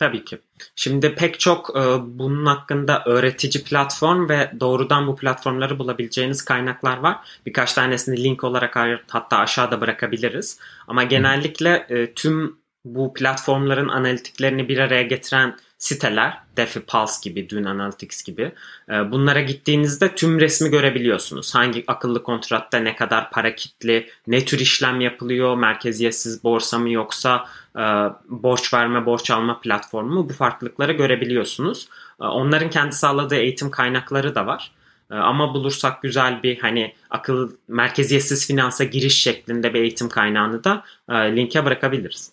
Tabii 0.00 0.24
ki. 0.24 0.38
Şimdi 0.76 1.14
pek 1.14 1.40
çok 1.40 1.76
e, 1.76 1.80
bunun 2.18 2.46
hakkında 2.46 3.02
öğretici 3.06 3.64
platform 3.64 4.28
ve 4.28 4.50
doğrudan 4.60 5.06
bu 5.06 5.16
platformları 5.16 5.78
bulabileceğiniz 5.78 6.44
kaynaklar 6.44 6.98
var. 6.98 7.16
Birkaç 7.46 7.72
tanesini 7.72 8.24
link 8.24 8.44
olarak 8.44 8.76
hatta 9.08 9.36
aşağıda 9.38 9.80
bırakabiliriz. 9.80 10.58
Ama 10.88 11.02
genellikle 11.02 11.86
e, 11.88 12.14
tüm 12.14 12.56
bu 12.84 13.14
platformların 13.14 13.88
analitiklerini 13.88 14.68
bir 14.68 14.78
araya 14.78 15.02
getiren 15.02 15.56
siteler, 15.80 16.38
DeFi 16.56 16.80
Pulse 16.80 17.30
gibi, 17.30 17.50
Dune 17.50 17.68
Analytics 17.68 18.22
gibi 18.22 18.52
e, 18.88 19.10
bunlara 19.10 19.40
gittiğinizde 19.40 20.14
tüm 20.14 20.40
resmi 20.40 20.70
görebiliyorsunuz. 20.70 21.54
Hangi 21.54 21.84
akıllı 21.86 22.22
kontratta 22.22 22.78
ne 22.78 22.96
kadar 22.96 23.30
para 23.30 23.54
kitli, 23.54 24.10
ne 24.26 24.44
tür 24.44 24.58
işlem 24.58 25.00
yapılıyor, 25.00 25.56
merkeziyetsiz 25.56 26.44
borsa 26.44 26.78
mı 26.78 26.90
yoksa 26.90 27.46
e, 27.76 27.82
borç 28.28 28.74
verme, 28.74 29.06
borç 29.06 29.30
alma 29.30 29.60
platformu 29.60 30.14
mu 30.14 30.28
bu 30.28 30.32
farklılıkları 30.32 30.92
görebiliyorsunuz. 30.92 31.88
E, 32.20 32.24
onların 32.24 32.70
kendi 32.70 32.92
sağladığı 32.92 33.36
eğitim 33.36 33.70
kaynakları 33.70 34.34
da 34.34 34.46
var. 34.46 34.72
Ama 35.10 35.54
bulursak 35.54 36.02
güzel 36.02 36.42
bir 36.42 36.58
hani 36.58 36.94
akıl 37.10 37.50
merkeziyetsiz 37.68 38.46
finansa 38.46 38.84
giriş 38.84 39.22
şeklinde 39.22 39.74
bir 39.74 39.80
eğitim 39.80 40.08
kaynağını 40.08 40.64
da 40.64 40.84
linke 41.10 41.64
bırakabiliriz. 41.64 42.32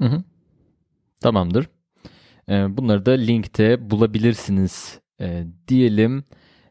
Hı 0.00 0.06
hı. 0.06 0.22
Tamamdır. 1.20 1.66
Ee, 2.50 2.76
bunları 2.76 3.06
da 3.06 3.12
linkte 3.12 3.90
bulabilirsiniz 3.90 5.00
e, 5.20 5.44
diyelim. 5.68 6.24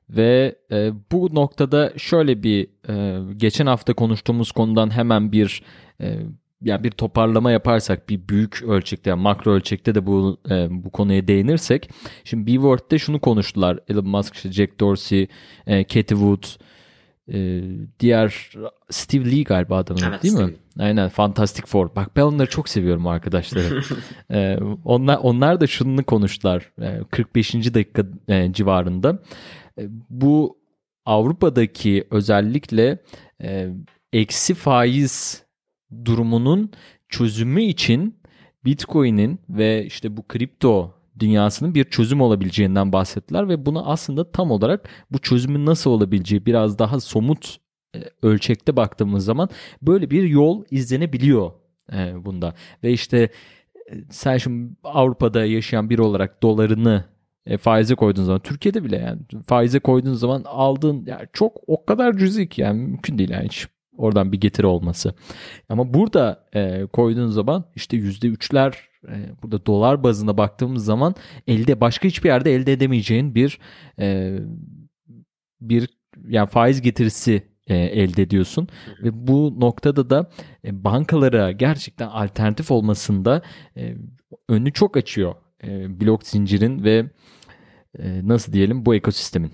Ve 0.09 0.55
e, 0.71 0.91
bu 1.11 1.35
noktada 1.35 1.93
şöyle 1.97 2.43
bir 2.43 2.67
e, 2.89 3.19
geçen 3.37 3.65
hafta 3.65 3.93
konuştuğumuz 3.93 4.51
konudan 4.51 4.89
hemen 4.89 5.31
bir 5.31 5.63
e, 6.01 6.19
yani 6.61 6.83
bir 6.83 6.91
toparlama 6.91 7.51
yaparsak 7.51 8.09
bir 8.09 8.27
büyük 8.27 8.63
ölçekte 8.63 9.09
yani 9.09 9.21
makro 9.21 9.51
ölçekte 9.51 9.95
de 9.95 10.05
bu 10.05 10.37
e, 10.49 10.67
bu 10.69 10.89
konuya 10.89 11.27
değinirsek 11.27 11.89
şimdi 12.23 12.47
B-Word'de 12.47 12.99
şunu 12.99 13.19
konuştular 13.19 13.79
Elon 13.89 14.07
Musk, 14.07 14.35
işte 14.35 14.51
Jack 14.51 14.79
Dorsey, 14.79 15.27
e, 15.67 15.83
Katie 15.83 16.17
Wood, 16.17 16.43
e, 17.33 17.61
diğer 17.99 18.51
Steve 18.89 19.31
Lee 19.31 19.43
galiba 19.43 19.77
adamın 19.77 20.01
evet, 20.01 20.23
değil 20.23 20.33
Steve. 20.33 20.45
mi? 20.47 20.55
Aynen 20.79 21.09
Fantastic 21.09 21.65
Four. 21.65 21.95
Bak 21.95 22.15
ben 22.15 22.21
onları 22.21 22.49
çok 22.49 22.69
seviyorum 22.69 23.07
arkadaşları. 23.07 23.81
ee, 24.31 24.57
onlar 24.85 25.19
onlar 25.23 25.61
da 25.61 25.67
şunu 25.67 26.03
konuştular. 26.03 26.71
Ee, 26.81 26.99
45. 27.11 27.53
dakika 27.53 28.03
e, 28.27 28.53
civarında. 28.53 29.19
E, 29.77 29.87
bu 30.09 30.57
Avrupa'daki 31.05 32.07
özellikle 32.11 32.99
e, 33.43 33.69
eksi 34.13 34.53
faiz 34.53 35.43
durumunun 36.05 36.71
çözümü 37.09 37.61
için 37.61 38.19
Bitcoin'in 38.65 39.39
ve 39.49 39.85
işte 39.85 40.17
bu 40.17 40.27
kripto 40.27 40.98
dünyasının 41.19 41.75
bir 41.75 41.83
çözüm 41.83 42.21
olabileceğinden 42.21 42.93
bahsettiler 42.93 43.49
ve 43.49 43.65
bunu 43.65 43.89
aslında 43.89 44.31
tam 44.31 44.51
olarak 44.51 44.89
bu 45.11 45.19
çözümün 45.19 45.65
nasıl 45.65 45.91
olabileceği 45.91 46.45
biraz 46.45 46.79
daha 46.79 46.99
somut 46.99 47.57
e, 47.95 47.99
ölçekte 48.21 48.75
baktığımız 48.75 49.25
zaman 49.25 49.49
böyle 49.81 50.09
bir 50.09 50.23
yol 50.23 50.63
izlenebiliyor 50.71 51.51
e, 51.93 52.25
bunda. 52.25 52.53
Ve 52.83 52.91
işte 52.91 53.29
e, 53.91 53.93
sen 54.09 54.37
şimdi 54.37 54.75
Avrupa'da 54.83 55.45
yaşayan 55.45 55.89
biri 55.89 56.01
olarak 56.01 56.43
dolarını 56.43 57.05
e, 57.45 57.57
faize 57.57 57.95
koyduğun 57.95 58.23
zaman 58.23 58.39
Türkiye'de 58.39 58.83
bile 58.83 58.97
yani 58.97 59.19
faize 59.45 59.79
koyduğun 59.79 60.13
zaman 60.13 60.43
aldığın 60.45 61.05
yani 61.05 61.27
çok 61.33 61.57
o 61.67 61.85
kadar 61.85 62.17
cüzi 62.17 62.49
ki 62.49 62.61
yani 62.61 62.81
mümkün 62.81 63.17
değil 63.17 63.29
yani 63.29 63.45
hiç 63.45 63.67
oradan 63.97 64.31
bir 64.31 64.41
getiri 64.41 64.67
olması. 64.67 65.13
Ama 65.69 65.93
burada 65.93 66.45
e, 66.55 66.85
koyduğun 66.85 67.27
zaman 67.27 67.65
işte 67.75 67.97
yüzde 67.97 68.27
üçler 68.27 68.71
e, 68.71 68.88
burada 69.43 69.65
dolar 69.65 70.03
bazında 70.03 70.37
baktığımız 70.37 70.85
zaman 70.85 71.15
elde 71.47 71.81
başka 71.81 72.07
hiçbir 72.07 72.29
yerde 72.29 72.55
elde 72.55 72.73
edemeyeceğin 72.73 73.35
bir 73.35 73.59
e, 73.99 74.39
bir 75.61 75.89
yani 76.27 76.49
faiz 76.49 76.81
getirisi 76.81 77.43
e, 77.67 77.75
elde 77.75 78.21
ediyorsun 78.21 78.67
ve 79.03 79.27
bu 79.27 79.59
noktada 79.59 80.09
da 80.09 80.29
e, 80.65 80.83
bankalara 80.83 81.51
gerçekten 81.51 82.07
alternatif 82.07 82.71
olmasında 82.71 83.41
e, 83.77 83.95
önünü 84.49 84.73
çok 84.73 84.97
açıyor 84.97 85.35
e, 85.63 85.99
blok 86.01 86.23
zincirin 86.23 86.83
ve 86.83 87.05
e, 87.99 88.27
nasıl 88.27 88.53
diyelim 88.53 88.85
bu 88.85 88.95
ekosistemin. 88.95 89.51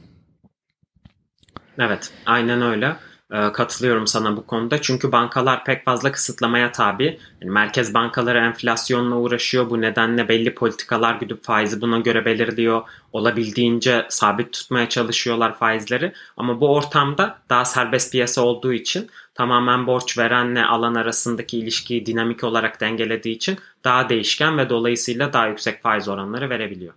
Evet 1.78 2.14
aynen 2.25 2.62
öyle. 2.62 2.96
E, 3.32 3.51
katılıyorum 3.51 4.08
sana 4.08 4.38
bu 4.38 4.46
konuda. 4.48 4.82
Çünkü 4.82 5.12
bankalar 5.12 5.63
pek 5.63 5.86
fazla 5.86 6.12
kısıtlamaya 6.12 6.72
tabi. 6.72 7.20
Yani 7.41 7.51
merkez 7.51 7.94
bankaları 7.94 8.38
enflasyonla 8.38 9.15
uğraşıyor. 9.15 9.70
Bu 9.70 9.82
nedenle 9.82 10.27
belli 10.27 10.55
politikalar 10.55 11.15
güdüp 11.15 11.44
faizi 11.44 11.82
buna 11.82 12.00
göre 12.00 12.25
belirliyor. 12.25 12.82
Olabildiğince 13.13 14.05
sabit 14.10 14.53
tutmaya 14.53 14.89
çalışıyorlar 14.89 15.58
faizleri. 15.58 16.13
Ama 16.38 16.62
bu 16.62 16.74
ortamda 16.74 17.38
daha 17.50 17.65
serbest 17.65 18.12
piyasa 18.12 18.41
olduğu 18.41 18.74
için 18.74 19.10
tamamen 19.36 19.88
borç 19.88 20.17
verenle 20.17 20.65
alan 20.65 20.96
arasındaki 20.96 21.58
ilişkiyi 21.58 22.05
dinamik 22.05 22.44
olarak 22.44 22.82
dengelediği 22.82 23.36
için 23.36 23.58
daha 23.84 24.10
değişken 24.10 24.58
ve 24.58 24.70
dolayısıyla 24.70 25.34
daha 25.34 25.48
yüksek 25.48 25.82
faiz 25.82 26.08
oranları 26.08 26.50
verebiliyor. 26.50 26.94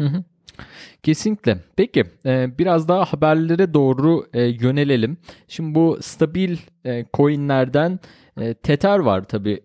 Hı 0.00 0.06
hı. 0.06 0.24
Kesinlikle. 1.02 1.58
Peki 1.76 2.04
e, 2.26 2.58
biraz 2.58 2.88
daha 2.88 3.04
haberlere 3.04 3.74
doğru 3.74 4.26
e, 4.32 4.42
yönelelim. 4.42 5.16
Şimdi 5.48 5.74
bu 5.74 5.98
stabil 6.00 6.56
e, 6.86 7.04
coinlerden 7.14 7.98
Tether 8.62 8.98
var 8.98 9.24
tabi. 9.24 9.60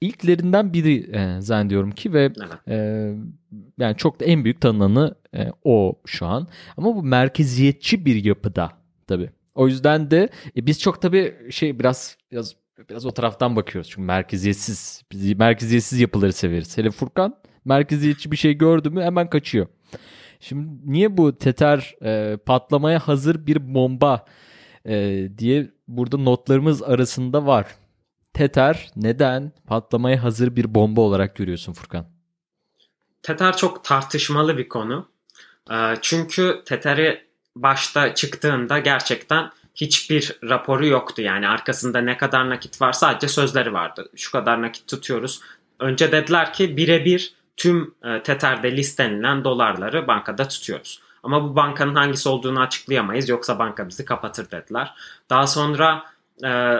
İlklerinden 0.00 0.72
biri 0.72 1.10
zannediyorum 1.42 1.90
ki 1.90 2.12
ve 2.12 2.32
Evet. 2.66 3.16
yani 3.78 3.96
çok 3.96 4.20
da 4.20 4.24
en 4.24 4.44
büyük 4.44 4.60
tanınanı 4.60 5.14
o 5.64 6.00
şu 6.06 6.26
an. 6.26 6.48
Ama 6.76 6.96
bu 6.96 7.02
merkeziyetçi 7.02 8.06
bir 8.06 8.24
yapıda 8.24 8.70
tabi. 9.06 9.30
O 9.54 9.68
yüzden 9.68 10.10
de 10.10 10.28
biz 10.56 10.80
çok 10.80 11.02
tabi 11.02 11.34
şey 11.50 11.78
biraz 11.78 12.16
biraz 12.32 12.54
biraz 12.90 13.06
o 13.06 13.10
taraftan 13.10 13.56
bakıyoruz. 13.56 13.90
Çünkü 13.90 14.02
merkeziyetsiz 14.02 15.02
merkeziyetsiz 15.36 16.00
yapıları 16.00 16.32
severiz. 16.32 16.78
Hele 16.78 16.90
Furkan 16.90 17.36
merkeziyetçi 17.64 18.30
bir 18.30 18.36
şey 18.36 18.54
gördü 18.54 18.90
mü 18.90 19.02
hemen 19.02 19.30
kaçıyor. 19.30 19.66
Şimdi 20.40 20.68
niye 20.84 21.16
bu 21.16 21.38
Tether 21.38 21.94
e, 22.02 22.36
patlamaya 22.36 22.98
hazır 22.98 23.46
bir 23.46 23.74
bomba 23.74 24.24
e, 24.86 25.28
diye 25.38 25.70
burada 25.88 26.16
notlarımız 26.16 26.82
arasında 26.82 27.46
var. 27.46 27.66
Tether 28.34 28.90
neden 28.96 29.52
patlamaya 29.66 30.22
hazır 30.22 30.56
bir 30.56 30.74
bomba 30.74 31.00
olarak 31.00 31.36
görüyorsun 31.36 31.72
Furkan? 31.72 32.06
Tether 33.22 33.56
çok 33.56 33.84
tartışmalı 33.84 34.58
bir 34.58 34.68
konu. 34.68 35.08
Ee, 35.70 35.94
Çünkü 36.02 36.62
Tether'i 36.66 37.26
başta 37.56 38.14
çıktığında 38.14 38.78
gerçekten 38.78 39.50
hiçbir 39.74 40.38
raporu 40.48 40.86
yoktu. 40.86 41.22
Yani 41.22 41.48
arkasında 41.48 42.00
ne 42.00 42.16
kadar 42.16 42.50
nakit 42.50 42.80
var 42.80 42.92
sadece 42.92 43.28
sözleri 43.28 43.72
vardı. 43.72 44.10
Şu 44.16 44.32
kadar 44.32 44.62
nakit 44.62 44.88
tutuyoruz. 44.88 45.40
Önce 45.80 46.12
dediler 46.12 46.52
ki 46.52 46.76
birebir 46.76 47.34
tüm 47.56 47.94
e, 48.04 48.22
Tether'de 48.22 48.76
listenilen 48.76 49.44
dolarları 49.44 50.06
bankada 50.06 50.48
tutuyoruz. 50.48 51.00
Ama 51.22 51.44
bu 51.44 51.56
bankanın 51.56 51.94
hangisi 51.94 52.28
olduğunu 52.28 52.60
açıklayamayız 52.60 53.28
yoksa 53.28 53.58
banka 53.58 53.88
bizi 53.88 54.04
kapatır 54.04 54.50
dediler. 54.50 54.94
Daha 55.30 55.46
sonra 55.46 56.04
e, 56.44 56.76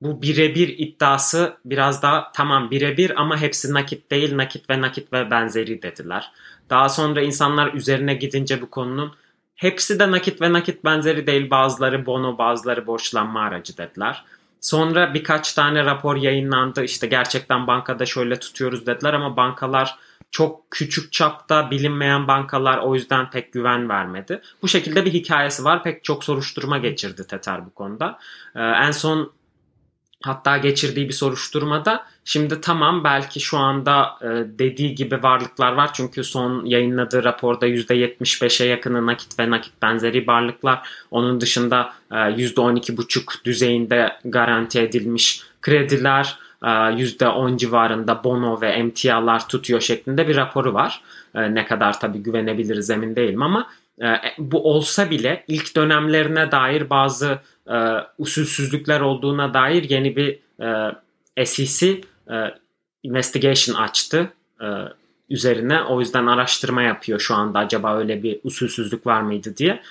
bu 0.00 0.22
birebir 0.22 0.68
iddiası 0.78 1.56
biraz 1.64 2.02
daha 2.02 2.32
tamam 2.32 2.70
birebir 2.70 3.20
ama 3.20 3.36
hepsi 3.36 3.74
nakit 3.74 4.10
değil 4.10 4.36
nakit 4.36 4.70
ve 4.70 4.80
nakit 4.80 5.12
ve 5.12 5.30
benzeri 5.30 5.82
dediler. 5.82 6.32
Daha 6.70 6.88
sonra 6.88 7.22
insanlar 7.22 7.74
üzerine 7.74 8.14
gidince 8.14 8.62
bu 8.62 8.70
konunun 8.70 9.14
hepsi 9.54 9.98
de 9.98 10.10
nakit 10.10 10.40
ve 10.40 10.52
nakit 10.52 10.84
benzeri 10.84 11.26
değil 11.26 11.50
bazıları 11.50 12.06
bono 12.06 12.38
bazıları 12.38 12.86
borçlanma 12.86 13.40
aracı 13.40 13.76
dediler. 13.76 14.24
Sonra 14.60 15.14
birkaç 15.14 15.52
tane 15.52 15.84
rapor 15.84 16.16
yayınlandı 16.16 16.84
işte 16.84 17.06
gerçekten 17.06 17.66
bankada 17.66 18.06
şöyle 18.06 18.38
tutuyoruz 18.38 18.86
dediler 18.86 19.14
ama 19.14 19.36
bankalar 19.36 19.96
çok 20.30 20.70
küçük 20.70 21.12
çapta 21.12 21.70
bilinmeyen 21.70 22.28
bankalar 22.28 22.78
o 22.78 22.94
yüzden 22.94 23.30
pek 23.30 23.52
güven 23.52 23.88
vermedi. 23.88 24.40
Bu 24.62 24.68
şekilde 24.68 25.04
bir 25.04 25.12
hikayesi 25.12 25.64
var. 25.64 25.82
Pek 25.82 26.04
çok 26.04 26.24
soruşturma 26.24 26.78
geçirdi 26.78 27.26
Tether 27.26 27.66
bu 27.66 27.70
konuda. 27.70 28.18
Ee, 28.54 28.60
en 28.60 28.90
son 28.90 29.32
hatta 30.22 30.56
geçirdiği 30.56 31.08
bir 31.08 31.14
soruşturmada 31.14 32.04
şimdi 32.24 32.60
tamam 32.60 33.04
belki 33.04 33.40
şu 33.40 33.58
anda 33.58 34.18
e, 34.22 34.26
dediği 34.58 34.94
gibi 34.94 35.22
varlıklar 35.22 35.72
var. 35.72 35.90
Çünkü 35.92 36.24
son 36.24 36.64
yayınladığı 36.64 37.24
raporda 37.24 37.68
%75'e 37.68 38.66
yakını 38.66 39.06
nakit 39.06 39.38
ve 39.38 39.50
nakit 39.50 39.82
benzeri 39.82 40.26
varlıklar. 40.26 40.88
Onun 41.10 41.40
dışında 41.40 41.92
e, 42.10 42.14
%12,5 42.14 43.44
düzeyinde 43.44 44.12
garanti 44.24 44.80
edilmiş 44.80 45.42
krediler, 45.62 46.38
e, 46.62 46.66
%10 46.66 47.58
civarında 47.58 48.24
bono 48.24 48.60
ve 48.60 48.68
emtialar 48.68 49.48
tutuyor 49.48 49.80
şeklinde 49.80 50.28
bir 50.28 50.36
raporu 50.36 50.74
var. 50.74 51.02
E, 51.34 51.54
ne 51.54 51.66
kadar 51.66 52.00
tabii 52.00 52.18
güvenebiliriz 52.18 52.90
emin 52.90 53.16
değilim 53.16 53.42
ama 53.42 53.70
e, 54.02 54.06
bu 54.38 54.70
olsa 54.70 55.10
bile 55.10 55.44
ilk 55.48 55.76
dönemlerine 55.76 56.52
dair 56.52 56.90
bazı 56.90 57.38
e, 57.70 57.76
usulsüzlükler 58.18 59.00
olduğuna 59.00 59.54
dair 59.54 59.90
yeni 59.90 60.16
bir 60.16 60.38
e, 61.36 61.46
SEC 61.46 62.00
e, 62.30 62.34
investigation 63.02 63.76
açtı 63.76 64.32
e, 64.60 64.66
üzerine. 65.30 65.82
O 65.82 66.00
yüzden 66.00 66.26
araştırma 66.26 66.82
yapıyor 66.82 67.20
şu 67.20 67.34
anda 67.34 67.58
acaba 67.58 67.98
öyle 67.98 68.22
bir 68.22 68.40
usulsüzlük 68.44 69.06
var 69.06 69.20
mıydı 69.20 69.56
diye. 69.56 69.82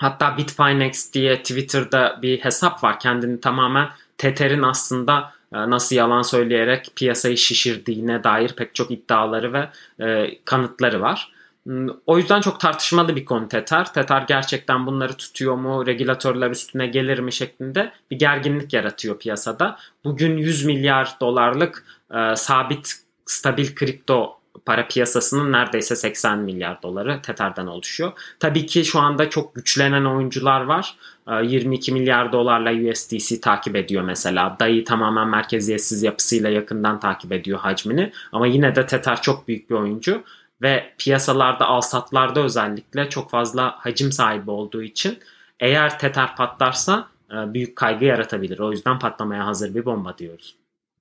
Hatta 0.00 0.36
Bitfinex 0.38 1.12
diye 1.12 1.36
Twitter'da 1.36 2.18
bir 2.22 2.38
hesap 2.38 2.84
var. 2.84 3.00
Kendini 3.00 3.40
tamamen 3.40 3.88
Tether'in 4.18 4.62
aslında 4.62 5.32
e, 5.54 5.70
nasıl 5.70 5.96
yalan 5.96 6.22
söyleyerek 6.22 6.88
piyasayı 6.96 7.36
şişirdiğine 7.36 8.24
dair 8.24 8.52
pek 8.56 8.74
çok 8.74 8.90
iddiaları 8.90 9.52
ve 9.52 9.68
e, 10.04 10.38
kanıtları 10.44 11.00
var. 11.00 11.33
Hmm, 11.66 11.88
O 12.06 12.18
yüzden 12.18 12.40
çok 12.40 12.60
tartışmalı 12.60 13.16
bir 13.16 13.24
konu 13.24 13.48
Tether. 13.48 13.92
Tether 13.92 14.22
gerçekten 14.28 14.86
bunları 14.86 15.14
tutuyor 15.16 15.54
mu, 15.56 15.86
regülatörler 15.86 16.50
üstüne 16.50 16.86
gelir 16.86 17.18
mi 17.18 17.32
şeklinde 17.32 17.92
bir 18.10 18.18
gerginlik 18.18 18.72
yaratıyor 18.72 19.18
piyasada. 19.18 19.78
Bugün 20.04 20.36
100 20.36 20.64
milyar 20.64 21.16
dolarlık 21.20 21.84
e, 22.14 22.36
sabit 22.36 22.94
stabil 23.26 23.74
kripto 23.74 24.38
para 24.66 24.88
piyasasının 24.88 25.52
neredeyse 25.52 25.96
80 25.96 26.38
milyar 26.38 26.82
doları 26.82 27.22
Tether'den 27.22 27.66
oluşuyor. 27.66 28.12
Tabii 28.40 28.66
ki 28.66 28.84
şu 28.84 29.00
anda 29.00 29.30
çok 29.30 29.54
güçlenen 29.54 30.04
oyuncular 30.04 30.60
var. 30.60 30.96
E, 31.28 31.46
22 31.46 31.92
milyar 31.92 32.32
dolarla 32.32 32.90
USDC 32.90 33.40
takip 33.40 33.76
ediyor 33.76 34.02
mesela. 34.02 34.56
DAI 34.60 34.84
tamamen 34.84 35.28
merkeziyetsiz 35.28 36.02
yapısıyla 36.02 36.50
yakından 36.50 37.00
takip 37.00 37.32
ediyor 37.32 37.58
hacmini. 37.58 38.12
Ama 38.32 38.46
yine 38.46 38.76
de 38.76 38.86
Tether 38.86 39.22
çok 39.22 39.48
büyük 39.48 39.70
bir 39.70 39.74
oyuncu 39.74 40.22
ve 40.64 40.84
piyasalarda 40.98 41.66
alsatlarda 41.66 42.40
özellikle 42.40 43.08
çok 43.08 43.30
fazla 43.30 43.74
hacim 43.78 44.12
sahibi 44.12 44.50
olduğu 44.50 44.82
için 44.82 45.18
eğer 45.60 45.98
Tether 45.98 46.36
patlarsa 46.36 47.08
e, 47.30 47.54
büyük 47.54 47.76
kaygı 47.76 48.04
yaratabilir. 48.04 48.58
O 48.58 48.72
yüzden 48.72 48.98
patlamaya 48.98 49.46
hazır 49.46 49.74
bir 49.74 49.84
bomba 49.84 50.18
diyoruz. 50.18 50.56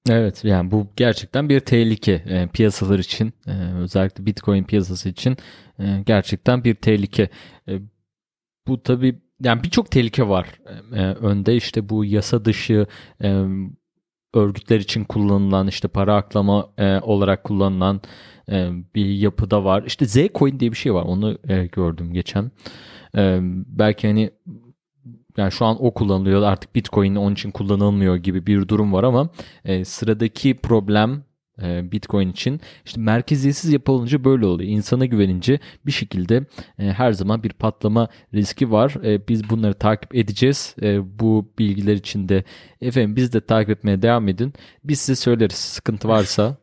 Evet 0.10 0.46
yani 0.46 0.72
bu 0.72 0.88
gerçekten 0.96 1.50
bir 1.50 1.60
tehlike 1.60 2.14
e, 2.14 2.48
piyasalar 2.48 3.00
için 3.00 3.34
e, 3.48 3.52
özellikle 3.82 4.26
Bitcoin 4.26 4.64
piyasası 4.64 5.10
için 5.10 5.38
e, 5.80 5.84
gerçekten 6.06 6.64
bir 6.64 6.76
tehlike. 6.76 7.30
E, 7.68 7.80
bu 8.68 8.84
tabi 8.84 9.20
yani 9.44 9.64
birçok 9.64 9.92
tehlike 9.92 10.28
var 10.28 10.48
e, 10.66 11.00
e, 11.00 11.14
önde 11.14 11.56
işte 11.56 11.90
bu 11.90 12.06
yasa 12.06 12.46
dışı 12.46 12.86
e, 13.24 13.46
örgütler 14.34 14.80
için 14.80 15.04
kullanılan 15.04 15.68
işte 15.68 15.88
para 15.88 16.16
aklama 16.16 16.70
e, 16.78 17.00
olarak 17.00 17.44
kullanılan 17.44 18.02
e, 18.52 18.70
bir 18.96 19.06
yapıda 19.06 19.64
var. 19.64 19.84
İşte 19.88 20.06
Zcoin 20.06 20.60
diye 20.60 20.72
bir 20.72 20.78
şey 20.78 20.94
var 20.94 21.04
onu 21.04 21.38
e, 21.48 21.66
gördüm 21.66 22.14
geçen. 22.14 22.52
E, 23.18 23.40
belki 23.68 24.08
hani 24.08 24.32
yani 25.38 25.52
şu 25.52 25.66
an 25.66 25.86
o 25.86 25.94
kullanılıyor 25.94 26.42
artık 26.42 26.76
Bitcoin 26.76 27.16
onun 27.16 27.34
için 27.34 27.52
kullanılmıyor 27.52 28.16
gibi 28.16 28.48
bir 28.48 28.68
durum 28.68 28.94
var 28.94 29.04
ama 29.04 29.30
e, 29.66 29.86
sıradaki 29.86 30.58
problem 30.58 31.24
Bitcoin 31.62 32.32
için 32.32 32.62
işte 32.86 33.02
merkeziyetsiz 33.02 33.74
yapılınca 33.74 34.24
böyle 34.24 34.46
oluyor. 34.46 34.70
İnsana 34.70 35.06
güvenince 35.06 35.60
bir 35.86 35.92
şekilde 35.92 36.46
e, 36.80 36.84
her 36.84 37.12
zaman 37.12 37.44
bir 37.44 37.50
patlama 37.50 38.08
riski 38.34 38.72
var. 38.72 38.96
E, 39.06 39.28
biz 39.28 39.50
bunları 39.50 39.74
takip 39.74 40.16
edeceğiz. 40.16 40.76
E, 40.82 41.20
bu 41.20 41.52
bilgiler 41.60 41.94
için 41.94 42.30
de 42.30 42.44
efendim 42.82 43.16
biz 43.16 43.34
de 43.34 43.42
takip 43.42 43.70
etmeye 43.70 44.02
devam 44.02 44.28
edin. 44.28 44.54
Biz 44.84 45.00
size 45.00 45.16
söyleriz 45.16 45.56
sıkıntı 45.56 46.08
varsa. 46.08 46.58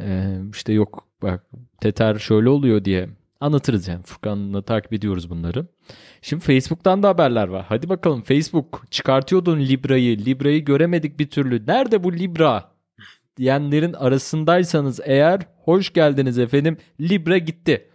E, 0.00 0.38
işte 0.52 0.72
yok 0.72 1.06
bak 1.22 1.44
Tether 1.80 2.18
şöyle 2.18 2.48
oluyor 2.48 2.84
diye 2.84 3.08
anlatırız 3.40 3.88
yani. 3.88 4.02
Furkan'la 4.02 4.62
takip 4.62 4.92
ediyoruz 4.92 5.30
bunları. 5.30 5.66
Şimdi 6.22 6.44
Facebook'tan 6.44 7.02
da 7.02 7.08
haberler 7.08 7.48
var. 7.48 7.64
Hadi 7.68 7.88
bakalım 7.88 8.22
Facebook 8.22 8.84
çıkartıyordun 8.90 9.60
Libra'yı. 9.60 10.18
Libra'yı 10.18 10.64
göremedik 10.64 11.18
bir 11.18 11.30
türlü. 11.30 11.66
Nerede 11.66 12.04
bu 12.04 12.12
Libra? 12.12 12.67
Diyenlerin 13.38 13.92
arasındaysanız 13.92 15.00
eğer 15.04 15.40
hoş 15.64 15.92
geldiniz 15.92 16.38
efendim. 16.38 16.76
Libra 17.00 17.38
gitti. 17.38 17.88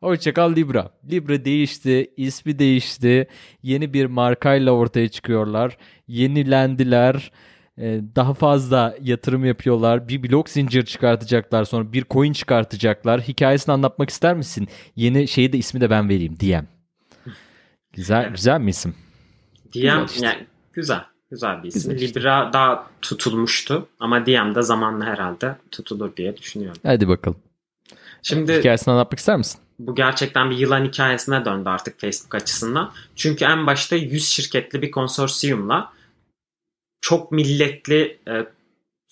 Hoşçakal 0.00 0.56
Libra. 0.56 0.90
Libra 1.10 1.44
değişti, 1.44 2.10
ismi 2.16 2.58
değişti. 2.58 3.28
Yeni 3.62 3.94
bir 3.94 4.06
markayla 4.06 4.72
ortaya 4.72 5.08
çıkıyorlar. 5.08 5.76
Yenilendiler. 6.08 7.32
Ee, 7.78 8.00
Daha 8.16 8.34
fazla 8.34 8.96
yatırım 9.00 9.44
yapıyorlar. 9.44 10.08
Bir 10.08 10.22
blok 10.22 10.48
zincir 10.48 10.84
çıkartacaklar. 10.84 11.64
Sonra 11.64 11.92
bir 11.92 12.04
coin 12.10 12.32
çıkartacaklar. 12.32 13.20
Hikayesini 13.20 13.72
anlatmak 13.72 14.10
ister 14.10 14.34
misin? 14.36 14.68
Yeni 14.96 15.28
şeyi 15.28 15.52
de 15.52 15.58
ismi 15.58 15.80
de 15.80 15.90
ben 15.90 16.08
vereyim. 16.08 16.36
DM. 16.40 16.64
Güzel, 17.92 18.30
güzel 18.30 18.60
mi 18.60 18.70
isim? 18.70 18.94
DM 19.64 19.70
güzel, 19.80 20.04
işte. 20.04 20.26
yani, 20.26 20.46
güzel. 20.72 21.00
Güzel 21.32 21.62
bir 21.62 21.68
isim. 21.68 21.92
Güzel 21.92 22.06
işte. 22.06 22.20
Libra 22.20 22.50
daha 22.52 22.90
tutulmuştu 23.02 23.88
ama 24.00 24.26
DM 24.26 24.54
de 24.54 24.62
zamanla 24.62 25.04
herhalde 25.04 25.56
tutulur 25.70 26.16
diye 26.16 26.36
düşünüyorum. 26.36 26.80
Hadi 26.86 27.08
bakalım. 27.08 27.38
Şimdi 28.22 28.58
hikayesini 28.58 28.92
anlatmak 28.92 29.18
ister 29.18 29.36
misin? 29.36 29.60
Bu 29.78 29.94
gerçekten 29.94 30.50
bir 30.50 30.56
yılan 30.56 30.84
hikayesine 30.84 31.44
döndü 31.44 31.68
artık 31.68 32.00
Facebook 32.00 32.34
açısından. 32.34 32.92
Çünkü 33.16 33.44
en 33.44 33.66
başta 33.66 33.96
100 33.96 34.28
şirketli 34.28 34.82
bir 34.82 34.90
konsorsiyumla 34.90 35.92
çok 37.00 37.32
milletli 37.32 38.18
e, 38.28 38.46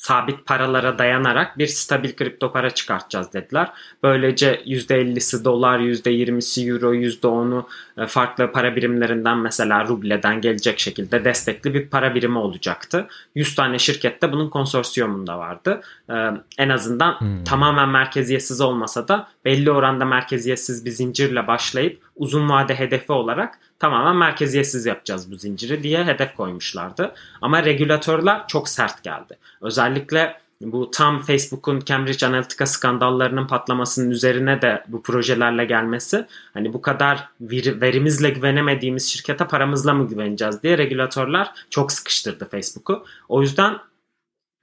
sabit 0.01 0.47
paralara 0.47 0.99
dayanarak 0.99 1.59
bir 1.59 1.67
stabil 1.67 2.13
kripto 2.17 2.53
para 2.53 2.71
çıkartacağız 2.71 3.33
dediler. 3.33 3.71
Böylece 4.03 4.63
%50'si 4.67 5.45
dolar, 5.45 5.79
%20'si 5.79 6.71
euro, 6.71 6.95
%10'u 6.95 7.69
e, 7.99 8.07
farklı 8.07 8.53
para 8.53 8.77
birimlerinden 8.77 9.39
mesela 9.39 9.87
rubleden 9.87 10.41
gelecek 10.41 10.79
şekilde 10.79 11.25
destekli 11.25 11.75
bir 11.75 11.89
para 11.89 12.15
birimi 12.15 12.39
olacaktı. 12.39 13.07
100 13.35 13.55
tane 13.55 13.79
şirket 13.79 14.23
de 14.23 14.33
bunun 14.33 14.51
konsorsiyumunda 14.51 15.39
vardı. 15.39 15.81
E, 16.11 16.15
en 16.59 16.69
azından 16.69 17.21
hmm. 17.21 17.45
tamamen 17.45 17.89
merkeziyetsiz 17.89 18.61
olmasa 18.61 19.09
da 19.09 19.29
belli 19.45 19.71
oranda 19.71 20.05
merkeziyetsiz 20.05 20.85
bir 20.85 20.91
zincirle 20.91 21.47
başlayıp 21.47 22.01
uzun 22.21 22.51
vade 22.51 22.75
hedefi 22.75 23.13
olarak 23.13 23.59
tamamen 23.79 24.17
merkeziyetsiz 24.17 24.87
yapacağız 24.87 25.33
bu 25.33 25.37
zinciri 25.37 25.83
diye 25.83 26.05
hedef 26.05 26.37
koymuşlardı. 26.37 27.15
Ama 27.41 27.65
regülatörler 27.65 28.49
çok 28.49 28.69
sert 28.69 29.03
geldi. 29.03 29.39
Özellikle 29.61 30.41
bu 30.61 30.91
tam 30.91 31.23
Facebook'un 31.23 31.81
Cambridge 31.87 32.27
Analytica 32.27 32.67
skandallarının 32.67 33.47
patlamasının 33.47 34.11
üzerine 34.11 34.63
de 34.63 34.85
bu 34.89 35.03
projelerle 35.03 35.65
gelmesi 35.65 36.27
hani 36.55 36.73
bu 36.73 36.83
kadar 36.83 37.29
verimizle 37.41 38.31
güvenemediğimiz 38.31 39.09
şirkete 39.09 39.47
paramızla 39.47 39.95
mı 39.95 40.09
güveneceğiz 40.09 40.63
diye 40.63 40.79
regülatörler 40.79 41.51
çok 41.71 41.93
sıkıştırdı 41.93 42.49
Facebook'u. 42.49 43.05
O 43.29 43.43
yüzden 43.43 43.79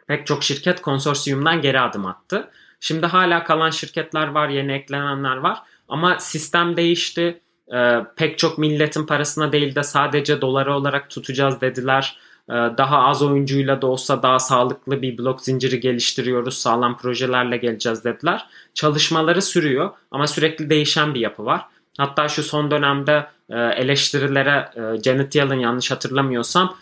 pek 0.08 0.28
çok 0.28 0.43
şirket 0.43 0.82
konsorsiyumdan 0.82 1.62
geri 1.62 1.80
adım 1.80 2.06
attı. 2.06 2.50
Şimdi 2.80 3.06
hala 3.06 3.43
kalan 3.43 3.70
şirketler 3.70 4.28
var, 4.28 4.50
yeni 4.50 4.72
eklenenler 4.72 5.38
var 5.38 5.63
ama 5.88 6.20
sistem 6.20 6.78
değişti 6.78 7.41
e, 7.73 8.06
pek 8.15 8.38
çok 8.38 8.58
milletin 8.58 9.06
parasına 9.06 9.51
değil 9.51 9.75
de 9.75 9.84
sadece 9.84 10.41
doları 10.41 10.73
olarak 10.73 11.10
tutacağız 11.10 11.62
dediler. 11.62 12.17
E, 12.49 12.53
daha 12.53 12.97
az 12.97 13.21
oyuncuyla 13.23 13.82
da 13.82 13.88
olsa 13.88 14.23
daha 14.23 14.39
sağlıklı 14.39 15.01
bir 15.01 15.17
blok 15.17 15.41
zinciri 15.41 15.80
geliştiriyoruz. 15.80 16.58
Sağlam 16.58 16.97
projelerle 16.97 17.58
geleceğiz 17.58 18.03
dediler. 18.03 18.45
Çalışmaları 18.73 19.41
sürüyor 19.41 19.89
ama 20.12 20.27
sürekli 20.27 20.69
değişen 20.69 21.13
bir 21.13 21.19
yapı 21.19 21.45
var. 21.45 21.65
Hatta 21.97 22.27
şu 22.27 22.43
son 22.43 22.71
dönemde 22.71 23.27
e, 23.49 23.60
eleştirilere 23.60 24.69
e, 24.75 25.03
Janet 25.03 25.36
Yellen 25.36 25.60
yanlış 25.60 25.91
hatırlamıyorsam 25.91 26.75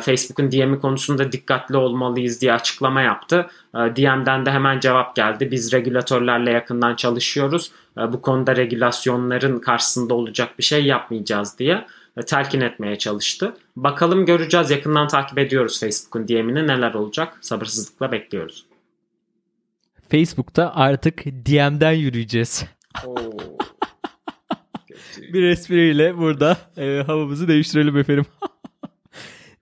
Facebook'un 0.00 0.52
DM'i 0.52 0.80
konusunda 0.80 1.32
dikkatli 1.32 1.76
olmalıyız 1.76 2.40
diye 2.40 2.52
açıklama 2.52 3.02
yaptı. 3.02 3.46
DM'den 3.74 4.46
de 4.46 4.50
hemen 4.50 4.80
cevap 4.80 5.16
geldi. 5.16 5.50
Biz 5.50 5.72
regülatörlerle 5.72 6.50
yakından 6.50 6.96
çalışıyoruz. 6.96 7.72
Bu 7.96 8.22
konuda 8.22 8.56
regülasyonların 8.56 9.58
karşısında 9.58 10.14
olacak 10.14 10.58
bir 10.58 10.64
şey 10.64 10.84
yapmayacağız 10.84 11.58
diye 11.58 11.86
telkin 12.26 12.60
etmeye 12.60 12.98
çalıştı. 12.98 13.56
Bakalım 13.76 14.26
göreceğiz. 14.26 14.70
Yakından 14.70 15.08
takip 15.08 15.38
ediyoruz 15.38 15.80
Facebook'un 15.80 16.28
DM'ini 16.28 16.66
neler 16.66 16.94
olacak. 16.94 17.38
Sabırsızlıkla 17.40 18.12
bekliyoruz. 18.12 18.66
Facebook'ta 20.10 20.72
artık 20.74 21.24
DM'den 21.26 21.92
yürüyeceğiz. 21.92 22.64
Oo. 23.06 23.16
bir 25.32 25.42
espriyle 25.42 26.18
burada 26.18 26.56
e, 26.76 27.02
havamızı 27.06 27.48
değiştirelim 27.48 27.96
efendim. 27.96 28.26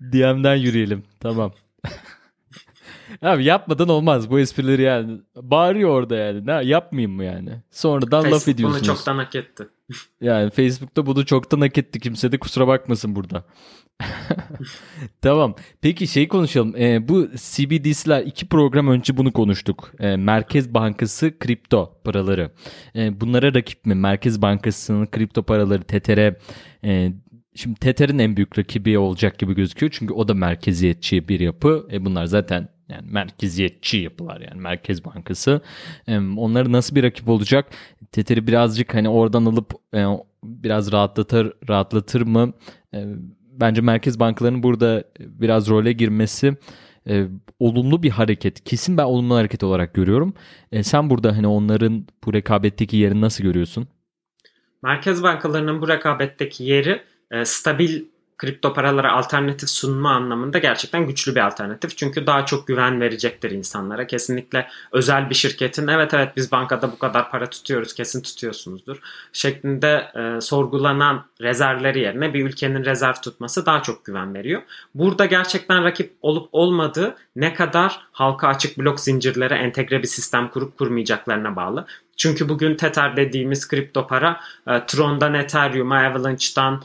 DM'den 0.01 0.57
yürüyelim. 0.57 1.03
Tamam. 1.21 1.53
Abi 3.23 3.45
yapmadan 3.45 3.89
olmaz 3.89 4.31
bu 4.31 4.41
esprileri 4.41 4.83
yani. 4.83 5.21
Bağırıyor 5.37 5.91
orada 5.91 6.17
yani. 6.17 6.47
Ne 6.47 6.53
yapmayayım 6.53 7.13
mı 7.13 7.25
yani? 7.25 7.51
Sonradan 7.71 8.23
Facebook 8.23 8.41
laf 8.41 8.49
ediyorsunuz. 8.49 8.89
bunu 8.89 8.97
çoktan 8.97 9.19
hak 9.19 9.35
etti. 9.35 9.69
yani 10.21 10.51
Facebook'ta 10.51 11.07
bunu 11.07 11.27
çoktan 11.27 11.61
hak 11.61 11.79
etti. 11.79 12.01
Kimse 12.01 12.33
de 12.33 12.39
kusura 12.39 12.67
bakmasın 12.67 13.17
burada. 13.17 13.45
tamam. 15.23 15.55
Peki 15.81 16.07
şey 16.07 16.29
konuşalım. 16.29 16.77
Ee, 16.77 17.09
bu 17.09 17.29
CBDC'ler 17.37 18.23
iki 18.23 18.49
program 18.49 18.89
önce 18.89 19.17
bunu 19.17 19.33
konuştuk. 19.33 19.93
Ee, 20.01 20.17
Merkez 20.17 20.75
Bankası 20.75 21.39
kripto 21.39 22.01
paraları. 22.05 22.51
Ee, 22.97 23.21
bunlara 23.21 23.55
rakip 23.55 23.87
mi? 23.87 23.95
Merkez 23.95 24.43
Bankası'nın 24.43 25.07
kripto 25.07 25.43
paraları 25.43 25.83
TETER'e 25.83 26.39
e, 26.85 27.13
Şimdi 27.59 27.81
Tether'in 27.81 28.19
en 28.19 28.37
büyük 28.37 28.59
rakibi 28.59 28.99
olacak 28.99 29.39
gibi 29.39 29.55
gözüküyor. 29.55 29.93
Çünkü 29.99 30.15
o 30.15 30.29
da 30.29 30.35
merkeziyetçi 30.35 31.29
bir 31.29 31.41
yapı. 31.41 31.89
E 31.93 32.05
bunlar 32.05 32.25
zaten 32.25 32.69
yani 32.89 33.11
merkeziyetçi 33.11 33.99
yapılar 33.99 34.41
yani 34.41 34.61
Merkez 34.61 35.05
Bankası. 35.05 35.61
E, 36.09 36.19
onları 36.19 36.73
nasıl 36.73 36.97
bir 36.97 37.03
rakip 37.03 37.29
olacak? 37.29 37.67
Tether'i 38.13 38.47
birazcık 38.47 38.95
hani 38.95 39.09
oradan 39.09 39.45
alıp 39.45 39.73
e, 39.95 40.05
biraz 40.45 40.93
rahatlatır 40.93 41.53
rahatlatır 41.69 42.21
mı? 42.21 42.53
E, 42.95 43.05
bence 43.53 43.81
merkez 43.81 44.21
bankalarının 44.21 44.63
burada 44.63 45.05
biraz 45.19 45.69
role 45.69 45.93
girmesi 45.93 46.57
e, 47.09 47.27
olumlu 47.59 48.03
bir 48.03 48.11
hareket. 48.11 48.65
Kesin 48.65 48.97
ben 48.97 49.05
olumlu 49.05 49.35
hareket 49.35 49.65
olarak 49.65 49.95
görüyorum. 49.95 50.35
E, 50.73 50.83
sen 50.83 51.11
burada 51.11 51.37
hani 51.37 51.47
onların 51.47 52.07
bu 52.25 52.35
rekabetteki 52.35 52.97
yerini 52.97 53.21
nasıl 53.21 53.45
görüyorsun? 53.45 53.89
Merkez 54.83 55.23
bankalarının 55.23 55.83
bu 55.83 55.89
rekabetteki 55.89 56.65
yeri 56.65 57.01
e, 57.31 57.45
stabil 57.45 58.05
kripto 58.39 58.73
paralara 58.73 59.13
alternatif 59.13 59.71
sunma 59.71 60.11
anlamında 60.11 60.59
gerçekten 60.59 61.07
güçlü 61.07 61.35
bir 61.35 61.47
alternatif. 61.47 61.97
Çünkü 61.97 62.27
daha 62.27 62.47
çok 62.47 62.67
güven 62.67 63.01
verecektir 63.01 63.51
insanlara. 63.51 64.07
Kesinlikle 64.07 64.69
özel 64.93 65.31
bir 65.31 65.35
şirketin 65.35 65.89
evet 65.89 66.15
evet 66.15 66.33
biz 66.37 66.53
bankada 66.53 66.93
bu 66.93 66.99
kadar 66.99 67.31
para 67.31 67.51
tutuyoruz 67.51 67.95
kesin 67.95 68.23
tutuyorsunuzdur 68.23 68.97
şeklinde 69.33 70.09
e, 70.15 70.41
sorgulanan 70.41 71.25
rezervleri 71.41 72.01
yerine 72.01 72.35
bir 72.35 72.45
ülkenin 72.45 72.85
rezerv 72.85 73.15
tutması 73.15 73.67
daha 73.67 73.83
çok 73.83 74.05
güven 74.05 74.35
veriyor. 74.35 74.63
Burada 74.95 75.27
gerçekten 75.27 75.85
rakip 75.85 76.13
olup 76.23 76.49
olmadığı 76.53 77.17
ne 77.37 77.55
kadar 77.55 78.01
halka 78.13 78.49
açık 78.49 78.79
blok 78.79 79.01
zincirlere 79.01 79.55
entegre 79.55 80.03
bir 80.03 80.09
sistem 80.09 80.49
kurup 80.49 80.79
kurmayacaklarına 80.79 81.57
bağlı. 81.57 81.87
Çünkü 82.17 82.49
bugün 82.49 82.77
Tether 82.77 83.17
dediğimiz 83.17 83.69
kripto 83.69 84.07
para 84.07 84.41
e, 84.67 84.87
Tron'dan 84.87 85.35
Ethereum'a, 85.35 85.99
Avalanche'dan 85.99 86.83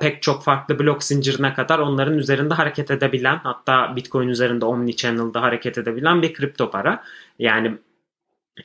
pek 0.00 0.22
çok 0.22 0.44
farklı 0.44 0.78
blok 0.78 1.04
zincirine 1.04 1.54
kadar 1.54 1.78
onların 1.78 2.18
üzerinde 2.18 2.54
hareket 2.54 2.90
edebilen 2.90 3.40
hatta 3.42 3.96
Bitcoin 3.96 4.28
üzerinde 4.28 4.64
Omnichannel'da 4.64 5.42
hareket 5.42 5.78
edebilen 5.78 6.22
bir 6.22 6.34
kripto 6.34 6.70
para. 6.70 7.02
Yani 7.38 7.78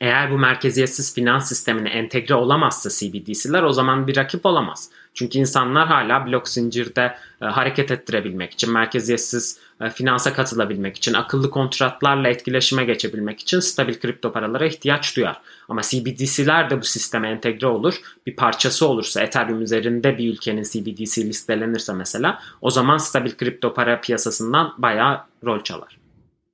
eğer 0.00 0.30
bu 0.30 0.38
merkeziyetsiz 0.38 1.14
finans 1.14 1.48
sistemine 1.48 1.88
entegre 1.88 2.34
olamazsa 2.34 2.90
CBDC'ler 2.90 3.62
o 3.62 3.72
zaman 3.72 4.06
bir 4.06 4.16
rakip 4.16 4.46
olamaz. 4.46 4.90
Çünkü 5.14 5.38
insanlar 5.38 5.86
hala 5.88 6.26
blok 6.26 6.48
zincirde 6.48 7.14
e, 7.42 7.44
hareket 7.44 7.90
ettirebilmek 7.90 8.52
için, 8.52 8.72
merkeziyetsiz 8.72 9.58
e, 9.80 9.90
finansa 9.90 10.32
katılabilmek 10.32 10.96
için, 10.96 11.14
akıllı 11.14 11.50
kontratlarla 11.50 12.28
etkileşime 12.28 12.84
geçebilmek 12.84 13.40
için 13.40 13.60
stabil 13.60 14.00
kripto 14.00 14.32
paralara 14.32 14.66
ihtiyaç 14.66 15.16
duyar. 15.16 15.40
Ama 15.68 15.82
CBDC'ler 15.82 16.70
de 16.70 16.80
bu 16.80 16.84
sisteme 16.84 17.28
entegre 17.28 17.66
olur. 17.66 17.94
Bir 18.26 18.36
parçası 18.36 18.86
olursa, 18.88 19.20
Ethereum 19.20 19.62
üzerinde 19.62 20.18
bir 20.18 20.32
ülkenin 20.32 20.62
CBDC 20.62 21.24
listelenirse 21.24 21.92
mesela 21.92 22.42
o 22.60 22.70
zaman 22.70 22.98
stabil 22.98 23.30
kripto 23.30 23.74
para 23.74 24.00
piyasasından 24.00 24.74
bayağı 24.78 25.20
rol 25.44 25.62
çalar. 25.62 25.98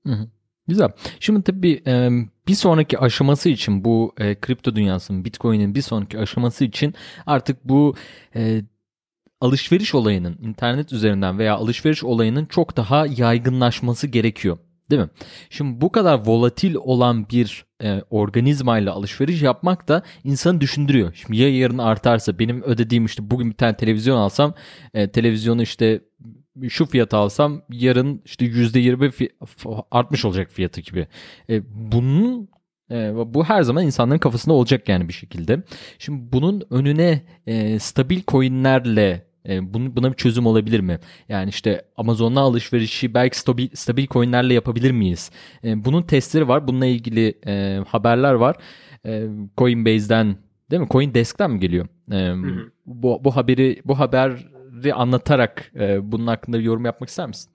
Hı 0.06 0.12
hı. 0.12 0.28
Güzel. 0.68 0.88
Şimdi 1.20 1.42
tabii 1.42 1.82
bir 2.48 2.54
sonraki 2.54 2.98
aşaması 2.98 3.48
için 3.48 3.84
bu 3.84 4.14
kripto 4.16 4.76
dünyasının 4.76 5.24
Bitcoin'in 5.24 5.74
bir 5.74 5.82
sonraki 5.82 6.18
aşaması 6.18 6.64
için 6.64 6.94
artık 7.26 7.64
bu 7.64 7.94
alışveriş 9.40 9.94
olayının 9.94 10.38
internet 10.42 10.92
üzerinden 10.92 11.38
veya 11.38 11.54
alışveriş 11.54 12.04
olayının 12.04 12.46
çok 12.46 12.76
daha 12.76 13.06
yaygınlaşması 13.06 14.06
gerekiyor. 14.06 14.58
Değil 14.90 15.02
mi? 15.02 15.08
Şimdi 15.50 15.80
bu 15.80 15.92
kadar 15.92 16.26
volatil 16.26 16.74
olan 16.74 17.28
bir 17.28 17.64
e, 17.82 18.02
organizmayla 18.10 18.92
alışveriş 18.92 19.42
yapmak 19.42 19.88
da 19.88 20.02
insanı 20.24 20.60
düşündürüyor. 20.60 21.14
Şimdi 21.14 21.36
ya 21.36 21.58
yarın 21.58 21.78
artarsa 21.78 22.38
benim 22.38 22.62
ödediğim 22.62 23.04
işte 23.04 23.30
bugün 23.30 23.50
bir 23.50 23.56
tane 23.56 23.76
televizyon 23.76 24.16
alsam 24.16 24.54
e, 24.94 25.10
televizyonu 25.10 25.62
işte 25.62 26.00
şu 26.68 26.86
fiyata 26.86 27.18
alsam 27.18 27.62
yarın 27.72 28.22
işte 28.24 28.46
%20 28.46 29.10
fi- 29.10 29.84
artmış 29.90 30.24
olacak 30.24 30.50
fiyatı 30.52 30.80
gibi. 30.80 31.06
E, 31.50 31.62
bunun 31.92 32.48
e, 32.90 33.12
bu 33.34 33.44
her 33.44 33.62
zaman 33.62 33.84
insanların 33.86 34.18
kafasında 34.18 34.54
olacak 34.54 34.88
yani 34.88 35.08
bir 35.08 35.12
şekilde. 35.12 35.62
Şimdi 35.98 36.32
bunun 36.32 36.62
önüne 36.70 37.22
e, 37.46 37.78
stabil 37.78 38.20
coinlerle 38.28 39.26
e, 39.48 39.74
bunu, 39.74 39.96
buna 39.96 40.10
bir 40.10 40.16
çözüm 40.16 40.46
olabilir 40.46 40.80
mi? 40.80 40.98
Yani 41.28 41.48
işte 41.48 41.84
Amazon'la 41.96 42.40
alışverişi 42.40 43.14
belki 43.14 43.38
stabil, 43.38 43.68
stabil 43.74 44.06
coinlerle 44.06 44.54
yapabilir 44.54 44.90
miyiz? 44.90 45.30
E, 45.64 45.84
bunun 45.84 46.02
testleri 46.02 46.48
var. 46.48 46.68
Bununla 46.68 46.86
ilgili 46.86 47.34
e, 47.46 47.80
haberler 47.88 48.34
var. 48.34 48.56
E, 49.06 49.26
Coinbase'den 49.58 50.36
değil 50.70 50.82
mi? 50.82 50.88
Coindesk'ten 50.90 51.50
mi 51.50 51.60
geliyor? 51.60 51.86
E, 52.12 52.34
Bu, 52.86 53.20
bu 53.24 53.36
haberi 53.36 53.82
bu 53.84 53.98
haber 53.98 54.53
sistemleri 54.84 54.94
anlatarak 54.94 55.72
e, 55.76 56.12
bunun 56.12 56.26
hakkında 56.26 56.58
bir 56.58 56.64
yorum 56.64 56.84
yapmak 56.84 57.08
ister 57.08 57.26
misin? 57.26 57.50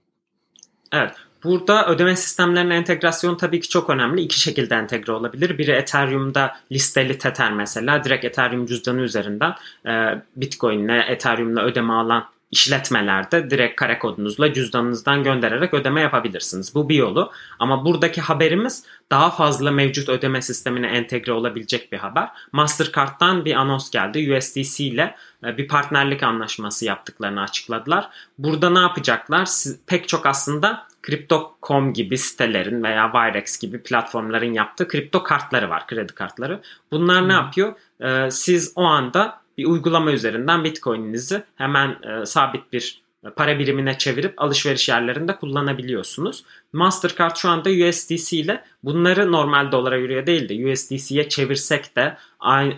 Evet. 0.92 1.14
Burada 1.44 1.88
ödeme 1.88 2.16
sistemlerinin 2.16 2.72
entegrasyonu 2.72 3.38
tabii 3.38 3.60
ki 3.60 3.70
çok 3.70 3.90
önemli. 3.90 4.22
İki 4.22 4.40
şekilde 4.40 4.76
entegre 4.76 5.12
olabilir. 5.12 5.58
Biri 5.58 5.72
Ethereum'da 5.72 6.56
listeli 6.72 7.18
Tether 7.18 7.54
mesela. 7.54 8.04
Direkt 8.04 8.26
Ethereum 8.26 8.66
cüzdanı 8.66 9.02
üzerinden 9.02 9.54
e, 9.86 10.22
Bitcoin 10.36 10.80
ile 10.80 11.00
Ethereum'la 11.00 11.64
ödeme 11.64 11.94
alan 11.94 12.26
işletmelerde 12.52 13.50
direkt 13.50 13.76
kare 13.76 14.00
kodunuzla 14.00 14.54
cüzdanınızdan 14.54 15.24
göndererek 15.24 15.74
ödeme 15.74 16.02
yapabilirsiniz. 16.02 16.76
Bu 16.76 16.90
bir 16.90 16.96
yolu. 16.96 17.32
Ama 17.60 17.86
buradaki 17.86 18.22
haberimiz 18.22 18.84
daha 19.12 19.30
fazla 19.30 19.72
mevcut 19.72 20.10
ödeme 20.10 20.42
sistemine 20.42 20.88
entegre 20.88 21.32
olabilecek 21.32 21.92
bir 21.92 21.98
haber. 21.98 22.30
Mastercard'dan 22.52 23.46
bir 23.46 23.56
anons 23.56 23.92
geldi. 23.92 24.36
USDC 24.38 24.84
ile 24.84 25.16
e, 25.46 25.58
bir 25.58 25.68
partnerlik 25.68 26.24
anlaşması 26.24 26.86
yaptıklarını 26.86 27.42
açıkladılar. 27.42 28.10
Burada 28.38 28.70
ne 28.70 28.80
yapacaklar? 28.80 29.46
Siz, 29.46 29.80
pek 29.88 30.08
çok 30.08 30.26
aslında 30.26 30.90
Crypto.com 31.08 31.94
gibi 31.94 32.18
sitelerin 32.18 32.84
veya 32.84 33.12
Wirex 33.14 33.60
gibi 33.60 33.84
platformların 33.84 34.54
yaptığı 34.54 34.88
kripto 34.88 35.24
kartları 35.24 35.70
var, 35.70 35.88
kredi 35.88 36.14
kartları. 36.14 36.62
Bunlar 36.92 37.28
ne 37.28 37.34
yapıyor? 37.34 37.74
Ee, 38.02 38.32
siz 38.32 38.74
o 38.76 38.84
anda 38.84 39.42
bir 39.60 39.66
uygulama 39.66 40.12
üzerinden 40.12 40.64
Bitcoin'inizi 40.64 41.44
hemen 41.56 41.90
e, 41.90 42.26
sabit 42.26 42.74
bir 42.74 43.02
para 43.36 43.60
birimine 43.60 43.98
çevirip 43.98 44.42
alışveriş 44.42 44.90
yerlerinde 44.90 45.36
kullanabiliyorsunuz. 45.36 46.44
Mastercard 46.74 47.36
şu 47.36 47.50
anda 47.50 47.70
USDC 47.70 48.38
ile 48.38 48.64
bunları 48.84 49.32
normal 49.32 49.72
dolara 49.72 49.98
yürüye 49.98 50.28
değil 50.28 50.50
de 50.50 50.72
USDC'ye 50.72 51.30
çevirsek 51.30 51.96
de 51.96 52.18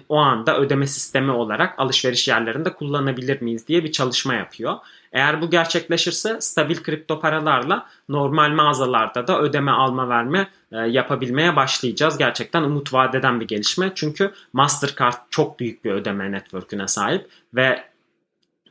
o 0.10 0.18
anda 0.18 0.58
ödeme 0.58 0.88
sistemi 0.88 1.32
olarak 1.32 1.80
alışveriş 1.80 2.28
yerlerinde 2.28 2.74
kullanabilir 2.74 3.42
miyiz 3.42 3.68
diye 3.68 3.84
bir 3.84 3.92
çalışma 3.92 4.34
yapıyor. 4.34 4.78
Eğer 5.12 5.42
bu 5.42 5.50
gerçekleşirse 5.50 6.42
stabil 6.42 6.76
kripto 6.76 7.20
paralarla 7.20 7.88
normal 8.10 8.52
mağazalarda 8.52 9.28
da 9.28 9.42
ödeme 9.42 9.72
alma 9.72 10.10
verme 10.10 10.48
e, 10.72 10.78
yapabilmeye 10.78 11.56
başlayacağız. 11.56 12.18
Gerçekten 12.18 12.64
umut 12.64 12.94
vadeden 12.94 13.40
bir 13.40 13.48
gelişme. 13.48 13.92
Çünkü 13.96 14.32
Mastercard 14.54 15.18
çok 15.30 15.60
büyük 15.60 15.86
bir 15.86 15.92
ödeme 15.92 16.32
network'üne 16.32 16.88
sahip 16.88 17.30
ve 17.54 17.84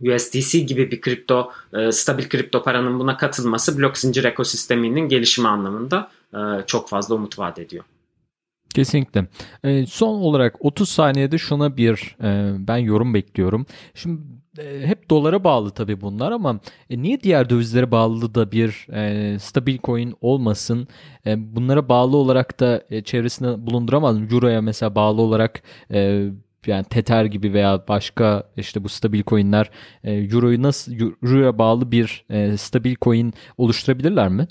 USDC 0.01 0.59
gibi 0.59 0.91
bir 0.91 1.01
kripto, 1.01 1.53
e, 1.73 1.93
stabil 1.93 2.29
kripto 2.29 2.63
paranın 2.63 2.99
buna 2.99 3.17
katılması 3.17 3.79
blok 3.79 3.99
zincir 3.99 4.25
ekosisteminin 4.25 5.09
gelişimi 5.09 5.49
anlamında 5.49 6.11
e, 6.35 6.39
çok 6.67 6.89
fazla 6.89 7.15
umut 7.15 7.39
vaat 7.39 7.59
ediyor. 7.59 7.85
Kesinlikle. 8.75 9.27
E, 9.65 9.87
son 9.87 10.09
olarak 10.21 10.65
30 10.65 10.89
saniyede 10.89 11.39
şuna 11.39 11.77
bir 11.77 12.17
e, 12.23 12.53
ben 12.69 12.77
yorum 12.77 13.15
bekliyorum. 13.15 13.67
Şimdi 13.95 14.21
e, 14.59 14.87
hep 14.87 15.11
dolara 15.11 15.45
bağlı 15.45 15.71
tabii 15.71 16.01
bunlar 16.01 16.33
ama 16.33 16.61
e, 16.91 17.03
niye 17.03 17.21
diğer 17.21 17.51
dövizlere 17.51 17.91
bağlı 17.91 18.35
da 18.35 18.53
bir 18.53 18.87
e, 18.93 19.39
stabil 19.39 19.79
coin 19.85 20.15
olmasın? 20.21 20.89
E, 21.27 21.57
bunlara 21.57 21.89
bağlı 21.89 22.17
olarak 22.17 22.61
da 22.61 22.83
e, 22.91 23.03
çevresinde 23.03 23.67
bulunduramaz 23.67 24.19
mı? 24.19 24.27
Euro'ya 24.33 24.63
mesela 24.63 24.95
bağlı 24.95 25.23
olarak 25.23 25.63
e, 25.93 26.31
yani 26.67 26.85
Tether 26.85 27.25
gibi 27.25 27.53
veya 27.53 27.85
başka 27.89 28.45
işte 28.57 28.85
bu 28.85 28.89
stabil 28.89 29.23
coinler 29.27 29.71
e, 30.05 30.13
Euro'yu 30.13 30.63
nasıl 30.63 30.93
Euro'ya 31.23 31.59
bağlı 31.59 31.91
bir 31.93 32.25
e, 32.31 32.57
stabil 32.57 32.97
coin 33.03 33.35
oluşturabilirler 33.59 34.29
mi? 34.29 34.49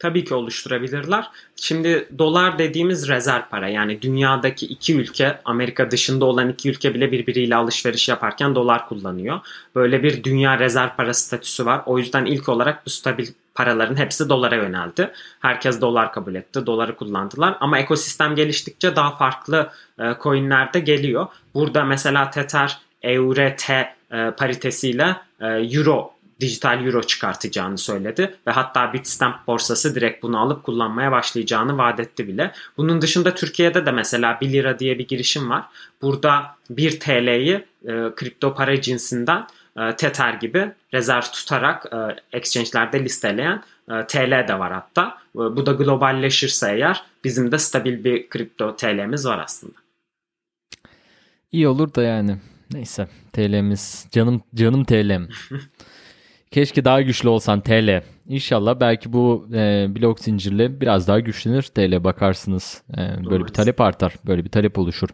Tabii 0.00 0.24
ki 0.24 0.34
oluşturabilirler. 0.34 1.26
Şimdi 1.56 2.08
dolar 2.18 2.58
dediğimiz 2.58 3.08
rezerv 3.08 3.42
para 3.50 3.68
yani 3.68 4.02
dünyadaki 4.02 4.66
iki 4.66 4.96
ülke 4.96 5.38
Amerika 5.44 5.90
dışında 5.90 6.24
olan 6.24 6.48
iki 6.48 6.70
ülke 6.70 6.94
bile 6.94 7.12
birbiriyle 7.12 7.56
alışveriş 7.56 8.08
yaparken 8.08 8.54
dolar 8.54 8.88
kullanıyor. 8.88 9.40
Böyle 9.74 10.02
bir 10.02 10.24
dünya 10.24 10.58
rezerv 10.58 10.88
para 10.96 11.14
statüsü 11.14 11.66
var. 11.66 11.82
O 11.86 11.98
yüzden 11.98 12.24
ilk 12.24 12.48
olarak 12.48 12.86
bu 12.86 12.90
stabil 12.90 13.26
paraların 13.54 13.96
hepsi 13.96 14.28
dolara 14.28 14.54
yöneldi. 14.54 15.10
Herkes 15.40 15.80
dolar 15.80 16.12
kabul 16.12 16.34
etti. 16.34 16.66
Doları 16.66 16.96
kullandılar. 16.96 17.56
Ama 17.60 17.78
ekosistem 17.78 18.34
geliştikçe 18.34 18.96
daha 18.96 19.16
farklı 19.16 19.70
e, 19.98 20.14
coinler 20.22 20.72
de 20.72 20.80
geliyor. 20.80 21.26
Burada 21.54 21.84
mesela 21.84 22.30
Tether 22.30 22.78
EURT 23.02 23.70
e, 23.70 23.86
paritesiyle 24.38 25.16
e, 25.40 25.46
Euro 25.46 26.19
dijital 26.40 26.86
euro 26.86 27.02
çıkartacağını 27.02 27.78
söyledi 27.78 28.34
ve 28.46 28.50
hatta 28.50 28.92
Bitstamp 28.92 29.46
borsası 29.46 29.94
direkt 29.94 30.22
bunu 30.22 30.40
alıp 30.40 30.62
kullanmaya 30.62 31.12
başlayacağını 31.12 31.78
vaat 31.78 32.00
etti 32.00 32.28
bile. 32.28 32.52
Bunun 32.76 33.02
dışında 33.02 33.34
Türkiye'de 33.34 33.86
de 33.86 33.92
mesela 33.92 34.38
1 34.40 34.52
lira 34.52 34.78
diye 34.78 34.98
bir 34.98 35.08
girişim 35.08 35.50
var. 35.50 35.64
Burada 36.02 36.56
1 36.70 37.00
TL'yi 37.00 37.64
e, 37.84 38.14
kripto 38.16 38.54
para 38.54 38.80
cinsinden 38.80 39.46
e, 39.76 39.96
Tether 39.96 40.34
gibi 40.34 40.72
rezerv 40.94 41.22
tutarak 41.22 41.86
e, 41.92 41.96
exchange'lerde 42.36 43.04
listeleyen 43.04 43.62
e, 43.90 44.06
TL 44.06 44.48
de 44.48 44.58
var 44.58 44.72
hatta. 44.72 45.18
E, 45.34 45.38
bu 45.38 45.66
da 45.66 45.72
globalleşirse 45.72 46.72
eğer 46.72 47.02
bizim 47.24 47.52
de 47.52 47.58
stabil 47.58 48.04
bir 48.04 48.28
kripto 48.28 48.76
TL'miz 48.76 49.26
var 49.26 49.38
aslında. 49.44 49.74
İyi 51.52 51.68
olur 51.68 51.94
da 51.94 52.02
yani. 52.02 52.36
Neyse 52.72 53.08
TL'miz 53.32 54.06
canım 54.10 54.42
canım 54.54 54.84
TL'm. 54.84 55.28
Keşke 56.50 56.84
daha 56.84 57.02
güçlü 57.02 57.28
olsan 57.28 57.60
TL. 57.60 58.02
İnşallah 58.28 58.80
belki 58.80 59.12
bu 59.12 59.48
e, 59.54 59.86
blok 59.96 60.20
zincirle 60.20 60.80
biraz 60.80 61.08
daha 61.08 61.20
güçlenir 61.20 61.62
TL 61.62 62.04
bakarsınız. 62.04 62.82
E, 62.98 63.30
böyle 63.30 63.44
bir 63.44 63.48
talep 63.48 63.80
artar. 63.80 64.14
Böyle 64.26 64.44
bir 64.44 64.50
talep 64.50 64.78
oluşur. 64.78 65.08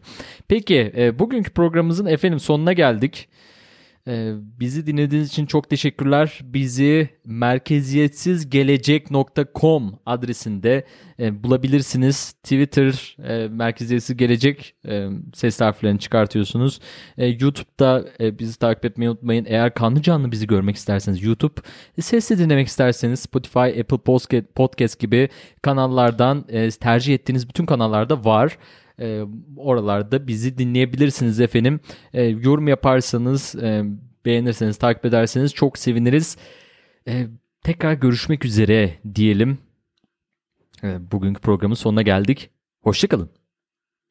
Peki 0.48 0.92
e, 0.96 1.18
bugünkü 1.18 1.50
programımızın 1.50 2.06
efendim 2.06 2.40
sonuna 2.40 2.72
geldik. 2.72 3.28
Ee, 4.08 4.32
bizi 4.60 4.86
dinlediğiniz 4.86 5.28
için 5.28 5.46
çok 5.46 5.70
teşekkürler. 5.70 6.40
Bizi 6.42 7.08
merkeziyetsizgelecek.com 7.24 9.98
adresinde 10.06 10.84
e, 11.20 11.42
bulabilirsiniz. 11.42 12.32
Twitter 12.32 13.16
e, 13.24 13.48
merkeziyetsiz 13.48 14.16
gelecek 14.16 14.74
e, 14.88 15.08
ses 15.34 15.60
harflerini 15.60 15.98
çıkartıyorsunuz. 15.98 16.80
YouTube'da 17.16 18.04
bizi 18.38 18.58
takip 18.58 18.84
etmeyi 18.84 19.10
unutmayın. 19.10 19.44
Eğer 19.48 19.74
kanlı 19.74 20.02
canlı 20.02 20.32
bizi 20.32 20.46
görmek 20.46 20.76
isterseniz 20.76 21.22
YouTube, 21.22 21.60
sesli 22.00 22.38
dinlemek 22.38 22.66
isterseniz 22.66 23.20
Spotify, 23.20 23.80
Apple 23.80 23.98
Podcast 24.54 24.98
gibi 24.98 25.28
kanallardan 25.62 26.44
tercih 26.80 27.14
ettiğiniz 27.14 27.48
bütün 27.48 27.66
kanallarda 27.66 28.24
var 28.24 28.58
e, 29.00 29.22
oralarda 29.56 30.26
bizi 30.26 30.58
dinleyebilirsiniz 30.58 31.40
efendim. 31.40 31.80
E, 32.12 32.22
yorum 32.24 32.68
yaparsanız, 32.68 33.54
e, 33.54 33.84
beğenirseniz, 34.24 34.76
takip 34.76 35.04
ederseniz 35.04 35.54
çok 35.54 35.78
seviniriz. 35.78 36.36
E, 37.08 37.26
tekrar 37.62 37.92
görüşmek 37.92 38.44
üzere 38.44 38.98
diyelim. 39.14 39.58
E, 40.82 41.12
bugünkü 41.12 41.40
programın 41.40 41.74
sonuna 41.74 42.02
geldik. 42.02 42.50
Hoşçakalın. 42.82 43.30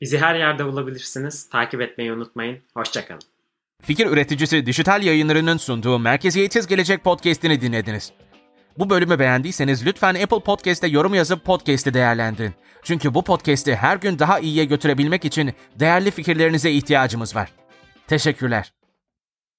Bizi 0.01 0.17
her 0.17 0.35
yerde 0.35 0.65
bulabilirsiniz. 0.65 1.49
Takip 1.49 1.81
etmeyi 1.81 2.13
unutmayın. 2.13 2.59
Hoşçakalın. 2.73 3.21
Fikir 3.81 4.07
üreticisi 4.07 4.65
dijital 4.65 5.03
yayınlarının 5.03 5.57
sunduğu 5.57 5.99
Merkeziyetsiz 5.99 6.67
Gelecek 6.67 7.03
podcast'ini 7.03 7.61
dinlediniz. 7.61 8.13
Bu 8.79 8.89
bölümü 8.89 9.19
beğendiyseniz 9.19 9.85
lütfen 9.85 10.15
Apple 10.15 10.39
Podcast'te 10.39 10.87
yorum 10.87 11.13
yazıp 11.13 11.45
podcast'i 11.45 11.93
değerlendirin. 11.93 12.53
Çünkü 12.83 13.13
bu 13.13 13.23
podcast'i 13.23 13.75
her 13.75 13.97
gün 13.97 14.19
daha 14.19 14.39
iyiye 14.39 14.65
götürebilmek 14.65 15.25
için 15.25 15.53
değerli 15.75 16.11
fikirlerinize 16.11 16.71
ihtiyacımız 16.71 17.35
var. 17.35 17.51
Teşekkürler. 18.07 18.71